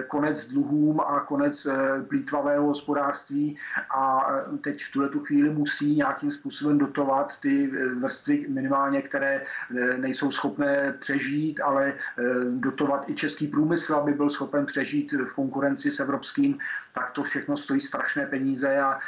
konec 0.07 0.49
dluhům 0.49 1.01
a 1.01 1.21
konec 1.21 1.67
plítvavého 2.09 2.67
hospodářství 2.67 3.59
a 3.91 4.27
teď 4.61 4.85
v 4.85 4.93
tuhle 4.93 5.09
tu 5.09 5.21
chvíli 5.21 5.51
musí 5.51 5.97
nějakým 5.97 6.31
způsobem 6.31 6.79
dotovat 6.79 7.41
ty 7.41 7.71
vrstvy 8.01 8.47
minimálně, 8.49 9.03
které 9.03 9.43
eh, 9.43 9.99
nejsou 9.99 10.31
schopné 10.31 10.95
přežít, 10.99 11.61
ale 11.61 11.93
eh, 11.93 12.23
dotovat 12.45 13.09
i 13.09 13.15
český 13.15 13.47
průmysl, 13.47 13.95
aby 13.95 14.13
byl 14.13 14.31
schopen 14.31 14.67
přežít 14.67 15.13
v 15.13 15.35
konkurenci 15.35 15.91
s 15.91 16.01
evropským 16.01 16.59
tak 16.99 17.11
to 17.11 17.23
všechno 17.23 17.57
stojí 17.57 17.81
strašné 17.81 18.27
peníze 18.27 18.79
a 18.79 18.99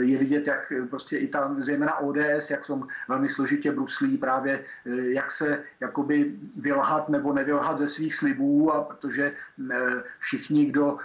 je 0.00 0.18
vidět, 0.18 0.46
jak 0.46 0.72
prostě 0.90 1.18
i 1.18 1.28
ta 1.28 1.54
zejména 1.58 1.98
ODS, 1.98 2.50
jak 2.50 2.66
tom 2.66 2.86
velmi 3.08 3.28
složitě 3.28 3.72
bruslí 3.72 4.18
právě, 4.18 4.64
jak 4.84 5.32
se 5.32 5.62
jakoby 5.80 6.34
vylhat 6.56 7.08
nebo 7.08 7.32
nevylhat 7.32 7.78
ze 7.78 7.88
svých 7.88 8.14
slibů 8.14 8.72
a 8.72 8.82
protože 8.82 9.32
všichni, 10.18 10.64
kdo 10.64 10.98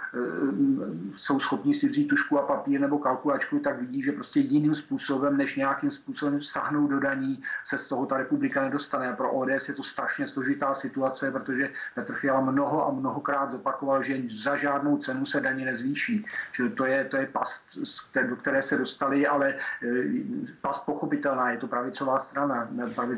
jsou 1.16 1.40
schopni 1.40 1.74
si 1.74 1.88
vzít 1.88 2.08
tušku 2.08 2.38
a 2.38 2.46
papír 2.46 2.80
nebo 2.80 2.98
kalkulačku, 2.98 3.58
tak 3.58 3.80
vidí, 3.80 4.02
že 4.02 4.12
prostě 4.12 4.40
jiným 4.40 4.74
způsobem, 4.74 5.36
než 5.36 5.56
nějakým 5.56 5.90
způsobem 5.90 6.42
sahnou 6.42 6.86
do 6.86 7.00
daní, 7.00 7.42
se 7.64 7.78
z 7.78 7.88
toho 7.88 8.06
ta 8.06 8.16
republika 8.16 8.62
nedostane. 8.62 9.08
A 9.12 9.16
pro 9.16 9.32
ODS 9.32 9.68
je 9.68 9.74
to 9.74 9.82
strašně 9.82 10.28
složitá 10.28 10.74
situace, 10.74 11.30
protože 11.30 11.70
Petr 11.94 12.14
Fiala 12.14 12.40
mnoho 12.40 12.88
a 12.88 12.90
mnohokrát 12.90 13.50
zopakoval, 13.50 14.02
že 14.02 14.22
za 14.42 14.56
žádnou 14.56 14.98
cenu 14.98 15.26
se 15.26 15.40
daně 15.40 15.64
nezvýší. 15.64 16.26
Čili 16.52 16.70
to 16.70 16.84
je, 16.84 17.04
to 17.04 17.16
je 17.16 17.26
past, 17.26 17.78
do 18.28 18.36
které 18.36 18.62
se 18.62 18.78
dostali, 18.78 19.26
ale 19.26 19.48
e, 19.48 19.56
past 20.60 20.86
pochopitelná, 20.86 21.50
je 21.50 21.58
to 21.58 21.66
pravicová 21.66 22.18
strana. 22.18 22.68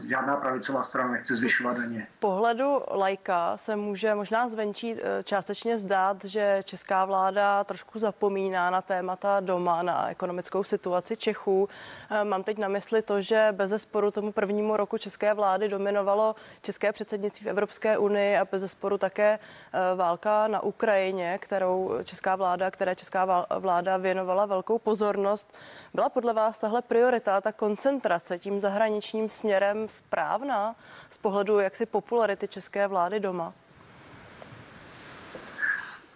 Žádná 0.09 0.37
pravicová 0.37 0.83
strana 0.83 1.11
nechce 1.11 1.37
zvyšovat 1.37 1.79
daně. 1.79 2.07
Z 2.17 2.21
pohledu 2.21 2.81
lajka 2.91 3.57
se 3.57 3.77
může 3.77 4.15
možná 4.15 4.49
zvenčí 4.49 4.93
e, 4.93 5.23
částečně 5.49 5.79
zdát, 5.79 6.25
že 6.25 6.61
česká 6.65 7.05
vláda 7.05 7.65
trošku 7.65 7.99
zapomíná 7.99 8.71
na 8.71 8.83
témata 8.83 9.41
doma, 9.41 9.83
na 9.83 10.11
ekonomickou 10.11 10.65
situaci 10.65 11.17
Čechů. 11.17 11.69
E, 12.11 12.25
mám 12.25 12.43
teď 12.43 12.59
na 12.59 12.69
mysli 12.69 13.03
to, 13.03 13.21
že 13.21 13.49
bez 13.53 13.83
sporu 13.83 14.11
tomu 14.11 14.33
prvnímu 14.33 14.77
roku 14.77 14.99
české 14.99 15.35
vlády 15.35 15.69
dominovalo 15.69 16.35
české 16.63 16.93
předsednictví 16.93 17.45
v 17.45 17.49
Evropské 17.49 17.99
unii 17.99 18.37
a 18.37 18.45
bez 18.45 18.71
sporu 18.73 18.99
také 18.99 19.39
válka 19.97 20.49
na 20.49 20.63
Ukrajině, 20.63 21.39
kterou 21.39 21.93
česká 22.05 22.37
vláda, 22.37 22.71
které 22.71 22.95
česká 22.95 23.47
vláda 23.59 23.97
věnovala 23.97 24.47
velkou 24.47 24.79
pozornost. 24.79 25.57
Byla 25.95 26.09
podle 26.09 26.33
vás 26.33 26.59
tahle 26.59 26.83
priorita, 26.83 27.41
ta 27.41 27.53
koncentrace 27.53 28.39
tím 28.39 28.61
zahraničním 28.61 29.29
směrem 29.29 29.89
správná 29.89 30.77
z 31.11 31.19
pohledu 31.19 31.59
jaksi 31.59 31.87
popularity 31.87 32.49
české 32.49 32.89
vlády 32.89 33.21
doma? 33.21 33.55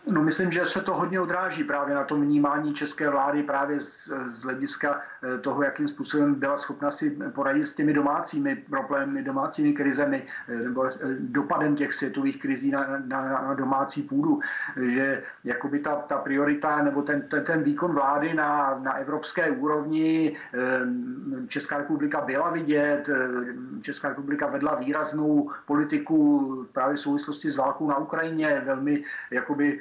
No, 0.06 0.22
myslím, 0.22 0.50
že 0.50 0.66
se 0.66 0.80
to 0.80 0.94
hodně 0.94 1.20
odráží 1.20 1.64
právě 1.64 1.94
na 1.94 2.04
tom 2.04 2.22
vnímání 2.22 2.74
české 2.74 3.10
vlády 3.10 3.42
právě 3.42 3.80
z, 3.80 4.10
z 4.28 4.42
hlediska 4.42 5.00
eh, 5.22 5.38
toho, 5.38 5.62
jakým 5.62 5.88
způsobem 5.88 6.34
byla 6.34 6.56
schopna 6.56 6.90
si 6.90 7.10
poradit 7.34 7.66
s 7.66 7.74
těmi 7.74 7.92
domácími 7.92 8.56
problémy, 8.56 9.22
domácími 9.22 9.72
krizemi 9.72 10.26
eh, 10.48 10.54
nebo 10.54 10.86
eh, 10.86 10.96
dopadem 11.18 11.76
těch 11.76 11.94
světových 11.94 12.40
krizí 12.40 12.70
na, 12.70 12.86
na, 13.06 13.22
na 13.22 13.54
domácí 13.54 14.02
půdu. 14.02 14.40
Že 14.86 15.22
jakoby 15.44 15.78
ta, 15.78 15.94
ta 15.94 16.18
priorita 16.18 16.82
nebo 16.82 17.02
ten, 17.02 17.22
ten, 17.22 17.44
ten 17.44 17.62
výkon 17.62 17.94
vlády 17.94 18.34
na, 18.34 18.78
na 18.82 18.92
evropské 18.92 19.50
úrovni 19.50 20.36
Česká 21.46 21.78
republika 21.78 22.20
byla 22.20 22.50
vidět, 22.50 23.10
Česká 23.80 24.08
republika 24.08 24.46
vedla 24.46 24.74
výraznou 24.74 25.50
politiku 25.66 26.66
právě 26.72 26.96
v 26.96 27.00
souvislosti 27.00 27.50
s 27.50 27.56
válkou 27.56 27.88
na 27.88 27.98
Ukrajině, 27.98 28.62
velmi 28.66 29.04
jakoby 29.30 29.80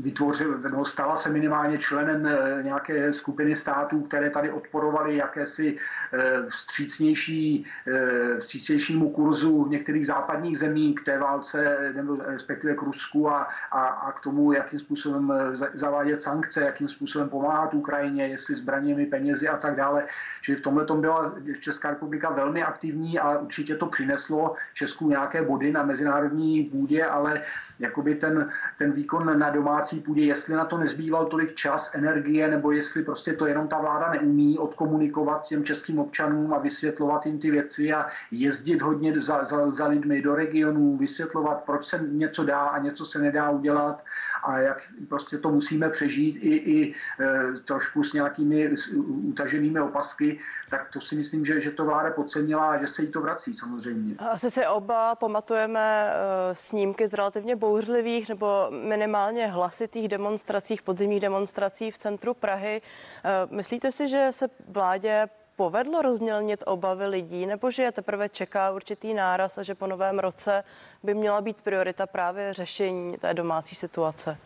vytvořil, 0.00 0.58
no, 0.72 0.84
stala 0.84 1.16
se 1.16 1.28
minimálně 1.28 1.78
členem 1.78 2.26
eh, 2.26 2.62
nějaké 2.62 3.12
skupiny 3.12 3.56
států, 3.56 4.00
které 4.02 4.30
tady 4.30 4.52
odporovaly 4.52 5.16
jakési 5.16 5.76
eh, 6.12 6.18
vstřícnější, 6.48 7.66
eh, 7.86 8.40
vstřícnějšímu 8.40 9.10
kurzu 9.10 9.66
některých 9.68 10.06
západních 10.06 10.58
zemí 10.58 10.94
k 10.94 11.04
té 11.04 11.18
válce, 11.18 11.92
nebo 11.94 12.16
respektive 12.26 12.74
k 12.74 12.82
Rusku 12.82 13.30
a, 13.30 13.48
a, 13.70 13.86
a 13.86 14.12
k 14.12 14.20
tomu, 14.20 14.52
jakým 14.52 14.78
způsobem 14.78 15.32
zavádět 15.74 16.22
sankce, 16.22 16.60
jakým 16.60 16.88
způsobem 16.88 17.28
pomáhat 17.28 17.74
Ukrajině, 17.74 18.26
jestli 18.26 18.54
zbraněmi, 18.54 19.06
penězi 19.06 19.48
a 19.48 19.56
tak 19.56 19.76
dále. 19.76 20.06
Že 20.42 20.56
v 20.56 20.62
tomhle 20.62 20.84
tom 20.84 21.00
byla 21.00 21.34
Česká 21.60 21.90
republika 21.90 22.30
velmi 22.30 22.62
aktivní 22.62 23.18
a 23.18 23.38
určitě 23.38 23.74
to 23.76 23.86
přineslo 23.86 24.54
Česku 24.74 25.08
nějaké 25.08 25.42
body 25.42 25.72
na 25.72 25.82
mezinárodní 25.82 26.64
půdě, 26.64 27.04
ale 27.04 27.42
jakoby 27.78 28.14
ten, 28.14 28.50
ten 28.78 28.92
výkon 28.92 29.09
na 29.18 29.50
domácí 29.50 30.00
půdě, 30.00 30.22
jestli 30.22 30.54
na 30.54 30.64
to 30.64 30.78
nezbýval 30.78 31.26
tolik 31.26 31.54
čas, 31.54 31.94
energie, 31.94 32.48
nebo 32.48 32.72
jestli 32.72 33.02
prostě 33.02 33.32
to 33.32 33.46
jenom 33.46 33.68
ta 33.68 33.78
vláda 33.78 34.10
neumí 34.10 34.58
odkomunikovat 34.58 35.46
těm 35.46 35.64
českým 35.64 35.98
občanům 35.98 36.54
a 36.54 36.58
vysvětlovat 36.58 37.26
jim 37.26 37.38
ty 37.38 37.50
věci 37.50 37.92
a 37.92 38.06
jezdit 38.30 38.82
hodně 38.82 39.20
za, 39.20 39.44
za, 39.44 39.70
za 39.70 39.86
lidmi 39.86 40.22
do 40.22 40.34
regionů, 40.34 40.96
vysvětlovat, 40.96 41.62
proč 41.66 41.86
se 41.86 41.98
něco 42.08 42.44
dá 42.44 42.60
a 42.60 42.78
něco 42.78 43.06
se 43.06 43.18
nedá 43.18 43.50
udělat 43.50 44.02
a 44.42 44.58
jak 44.58 44.82
prostě 45.08 45.38
to 45.38 45.50
musíme 45.50 45.90
přežít 45.90 46.36
i, 46.36 46.54
i 46.56 46.94
e, 47.20 47.52
trošku 47.64 48.04
s 48.04 48.12
nějakými 48.12 48.70
utaženými 49.06 49.80
opasky, 49.80 50.40
tak 50.70 50.88
to 50.92 51.00
si 51.00 51.16
myslím, 51.16 51.44
že, 51.44 51.60
že 51.60 51.70
to 51.70 51.84
vláda 51.84 52.10
podcenila 52.10 52.70
a 52.70 52.80
že 52.80 52.88
se 52.88 53.02
jí 53.02 53.08
to 53.08 53.20
vrací 53.20 53.56
samozřejmě. 53.56 54.14
Asi 54.18 54.50
si 54.50 54.66
oba 54.66 55.14
pamatujeme 55.14 56.10
e, 56.10 56.54
snímky 56.54 57.06
z 57.06 57.14
relativně 57.14 57.56
bouřlivých 57.56 58.28
nebo 58.28 58.66
minimálně 58.70 59.46
hlasitých 59.46 60.08
demonstracích, 60.08 60.82
podzimních 60.82 61.20
demonstrací 61.20 61.90
v 61.90 61.98
centru 61.98 62.34
Prahy. 62.34 62.82
E, 63.24 63.56
myslíte 63.56 63.92
si, 63.92 64.08
že 64.08 64.26
se 64.30 64.48
vládě 64.68 65.28
povedlo 65.60 66.02
rozmělnit 66.02 66.62
obavy 66.66 67.06
lidí, 67.06 67.46
nebo 67.46 67.70
že 67.70 67.82
je 67.82 67.92
teprve 67.92 68.28
čeká 68.28 68.70
určitý 68.70 69.14
náraz 69.14 69.58
a 69.58 69.62
že 69.62 69.74
po 69.74 69.86
novém 69.86 70.18
roce 70.18 70.64
by 71.02 71.14
měla 71.14 71.40
být 71.40 71.62
priorita 71.62 72.06
právě 72.06 72.54
řešení 72.54 73.18
té 73.18 73.34
domácí 73.34 73.74
situace? 73.74 74.38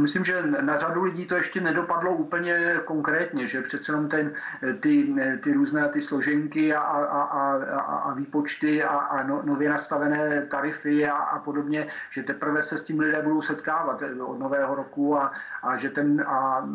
Myslím, 0.00 0.24
že 0.24 0.42
na 0.42 0.78
řadu 0.78 1.02
lidí 1.02 1.26
to 1.26 1.36
ještě 1.36 1.60
nedopadlo 1.60 2.12
úplně 2.12 2.80
konkrétně, 2.84 3.46
že 3.46 3.62
přece 3.62 3.92
jenom 3.92 4.08
ten, 4.08 4.32
ty, 4.80 5.14
ty 5.42 5.52
různé 5.52 5.88
ty 5.88 6.02
složenky 6.02 6.74
a, 6.74 6.80
a, 6.80 7.22
a, 7.22 7.56
a 7.96 8.12
výpočty 8.12 8.84
a, 8.84 8.88
a 8.88 9.22
no, 9.22 9.42
nově 9.44 9.68
nastavené 9.70 10.46
tarify 10.46 11.06
a, 11.06 11.16
a 11.16 11.38
podobně, 11.38 11.86
že 12.10 12.22
teprve 12.22 12.62
se 12.62 12.78
s 12.78 12.84
tím 12.84 13.00
lidé 13.00 13.22
budou 13.22 13.42
setkávat 13.42 14.02
od 14.24 14.38
nového 14.38 14.74
roku 14.74 15.18
a, 15.18 15.32
a 15.62 15.76
že 15.76 15.90
ten 15.90 16.24
a, 16.26 16.68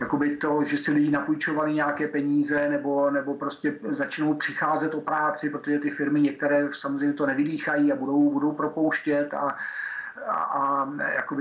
jakoby 0.00 0.36
to, 0.36 0.64
že 0.64 0.78
si 0.78 0.92
lidi 0.92 1.10
napůjčovali 1.10 1.74
nějaké 1.74 2.08
peníze 2.08 2.68
nebo, 2.68 3.10
nebo 3.10 3.34
prostě 3.34 3.74
začnou 3.90 4.34
přicházet 4.34 4.94
o 4.94 5.00
práci, 5.00 5.50
protože 5.50 5.78
ty 5.78 5.90
firmy 5.90 6.20
některé 6.20 6.68
samozřejmě 6.72 7.14
to 7.14 7.26
nevydýchají 7.26 7.92
a 7.92 7.96
budou, 7.96 8.30
budou 8.30 8.52
propouštět 8.52 9.34
a, 9.34 9.56
a, 10.28 10.42
a 10.42 10.92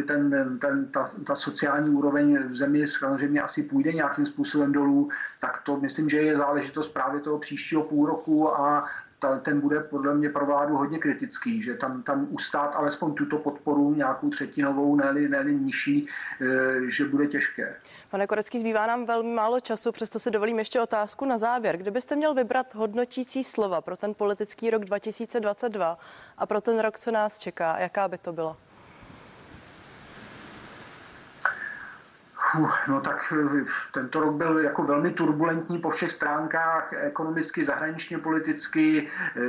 ten, 0.07 0.59
ten, 0.59 0.87
ta, 0.87 1.09
ta 1.27 1.35
sociální 1.35 1.89
úroveň 1.89 2.47
v 2.47 2.55
zemi 2.55 2.87
samozřejmě 2.87 3.41
asi 3.41 3.63
půjde 3.63 3.93
nějakým 3.93 4.25
způsobem 4.25 4.71
dolů, 4.71 5.09
tak 5.41 5.61
to 5.63 5.77
myslím, 5.77 6.09
že 6.09 6.21
je 6.21 6.37
záležitost 6.37 6.89
právě 6.89 7.21
toho 7.21 7.39
příštího 7.39 7.83
půl 7.83 8.05
roku 8.05 8.55
a 8.55 8.85
ta, 9.19 9.39
ten 9.39 9.61
bude 9.61 9.79
podle 9.79 10.15
mě 10.15 10.29
pro 10.29 10.45
vládu 10.45 10.77
hodně 10.77 10.99
kritický, 10.99 11.61
že 11.61 11.75
tam, 11.75 12.03
tam 12.03 12.27
ustát 12.29 12.75
alespoň 12.75 13.13
tuto 13.13 13.37
podporu 13.37 13.93
nějakou 13.93 14.29
třetinovou, 14.29 14.95
ne 14.95 15.13
ne 15.13 15.43
nižší, 15.43 16.07
e, 16.41 16.91
že 16.91 17.05
bude 17.05 17.27
těžké. 17.27 17.75
Pane 18.09 18.27
Korecký, 18.27 18.59
zbývá 18.59 18.87
nám 18.87 19.05
velmi 19.05 19.33
málo 19.33 19.59
času, 19.59 19.91
přesto 19.91 20.19
si 20.19 20.31
dovolím 20.31 20.59
ještě 20.59 20.81
otázku 20.81 21.25
na 21.25 21.37
závěr. 21.37 21.77
Kdybyste 21.77 22.15
měl 22.15 22.33
vybrat 22.33 22.75
hodnotící 22.75 23.43
slova 23.43 23.81
pro 23.81 23.97
ten 23.97 24.13
politický 24.13 24.69
rok 24.69 24.85
2022 24.85 25.97
a 26.37 26.45
pro 26.45 26.61
ten 26.61 26.79
rok, 26.79 26.99
co 26.99 27.11
nás 27.11 27.39
čeká, 27.39 27.79
jaká 27.79 28.07
by 28.07 28.17
to 28.17 28.33
byla? 28.33 28.68
No 32.87 33.01
tak 33.01 33.33
eh, 33.33 33.65
tento 33.91 34.19
rok 34.19 34.35
byl 34.35 34.59
jako 34.59 34.83
velmi 34.83 35.11
turbulentní 35.11 35.77
po 35.77 35.89
všech 35.89 36.11
stránkách, 36.11 36.93
ekonomicky, 36.93 37.63
zahraničně 37.63 38.17
politicky, 38.17 39.07
eh, 39.07 39.39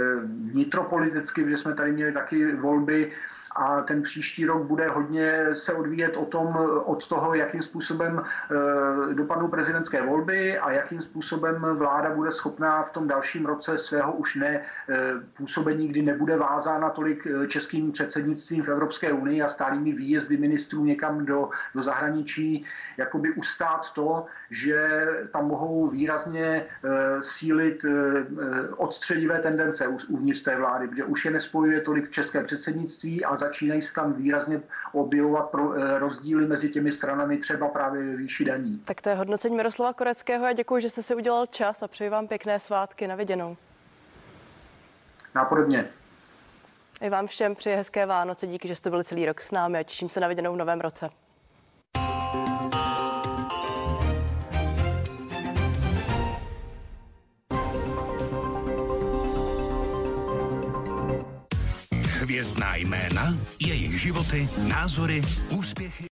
vnitropoliticky, 0.53 1.43
kde 1.43 1.57
jsme 1.57 1.75
tady 1.75 1.93
měli 1.93 2.13
taky 2.13 2.53
volby 2.53 3.13
a 3.57 3.83
ten 3.83 4.03
příští 4.03 4.47
rok 4.47 4.63
bude 4.63 4.89
hodně 4.89 5.55
se 5.55 5.75
odvíjet 5.75 6.17
o 6.17 6.25
tom, 6.25 6.57
od 6.85 7.09
toho, 7.09 7.35
jakým 7.35 7.63
způsobem 7.63 8.23
eh, 8.23 9.15
dopadnou 9.15 9.49
prezidentské 9.49 10.03
volby 10.03 10.59
a 10.59 10.71
jakým 10.71 11.03
způsobem 11.03 11.67
vláda 11.75 12.11
bude 12.11 12.33
schopná 12.33 12.83
v 12.83 12.91
tom 12.91 13.09
dalším 13.09 13.47
roce 13.47 13.79
svého 13.79 14.13
už 14.13 14.35
ne 14.35 14.63
eh, 14.89 14.97
působení, 15.37 15.89
kdy 15.89 16.03
nebude 16.03 16.37
vázána 16.37 16.91
tolik 16.91 17.27
eh, 17.27 17.47
českým 17.47 17.93
předsednictvím 17.93 18.63
v 18.63 18.69
Evropské 18.69 19.13
unii 19.13 19.43
a 19.43 19.49
stálými 19.49 19.93
výjezdy 19.93 20.37
ministrů 20.37 20.85
někam 20.85 21.27
do, 21.27 21.51
do 21.75 21.83
zahraničí, 21.83 22.67
jakoby 22.97 23.33
ustát 23.33 23.93
to, 23.95 24.27
že 24.51 25.07
tam 25.33 25.47
mohou 25.47 25.89
výrazně 25.89 26.67
sílit 27.21 27.85
odstředivé 28.77 29.39
tendence 29.39 29.89
uvnitř 29.89 30.43
té 30.43 30.57
vlády, 30.57 30.89
protože 30.89 31.05
už 31.05 31.25
je 31.25 31.31
nespojuje 31.31 31.81
tolik 31.81 32.11
české 32.11 32.45
předsednictví 32.45 33.25
a 33.25 33.37
začínají 33.41 33.83
se 33.83 33.95
tam 33.95 34.13
výrazně 34.13 34.61
objevovat 34.93 35.51
pro, 35.51 35.75
eh, 35.75 35.99
rozdíly 35.99 36.47
mezi 36.47 36.69
těmi 36.69 36.93
stranami, 36.93 37.39
třeba 37.39 37.69
právě 37.69 38.03
ve 38.03 38.17
výši 38.17 38.45
daní. 38.45 38.79
Tak 38.85 39.01
to 39.01 39.09
je 39.09 39.15
hodnocení 39.15 39.57
Miroslava 39.57 39.93
Koreckého. 39.93 40.47
Já 40.47 40.53
děkuji, 40.53 40.81
že 40.81 40.91
jste 40.91 41.03
si 41.03 41.15
udělal 41.15 41.47
čas 41.47 41.83
a 41.83 41.89
přeji 41.89 42.11
vám 42.11 42.29
pěkné 42.29 42.61
svátky. 42.61 43.07
Na 43.07 43.15
viděnou. 43.15 43.57
Nápodobně. 45.35 45.91
I 47.01 47.11
vám 47.11 47.27
všem 47.27 47.55
přeji 47.55 47.77
hezké 47.77 48.07
Vánoce. 48.07 48.47
Díky, 48.47 48.69
že 48.69 48.75
jste 48.75 48.91
byli 48.91 49.05
celý 49.05 49.27
rok 49.27 49.41
s 49.41 49.51
námi 49.51 49.79
a 49.79 49.83
těším 49.83 50.09
se 50.09 50.21
na 50.21 50.29
viděnou 50.29 50.53
v 50.53 50.57
novém 50.57 50.81
roce. 50.81 51.11
Hvězdná 62.41 62.77
jména, 62.77 63.37
jejich 63.59 64.01
životy, 64.01 64.49
názory, 64.69 65.23
úspěchy. 65.51 66.09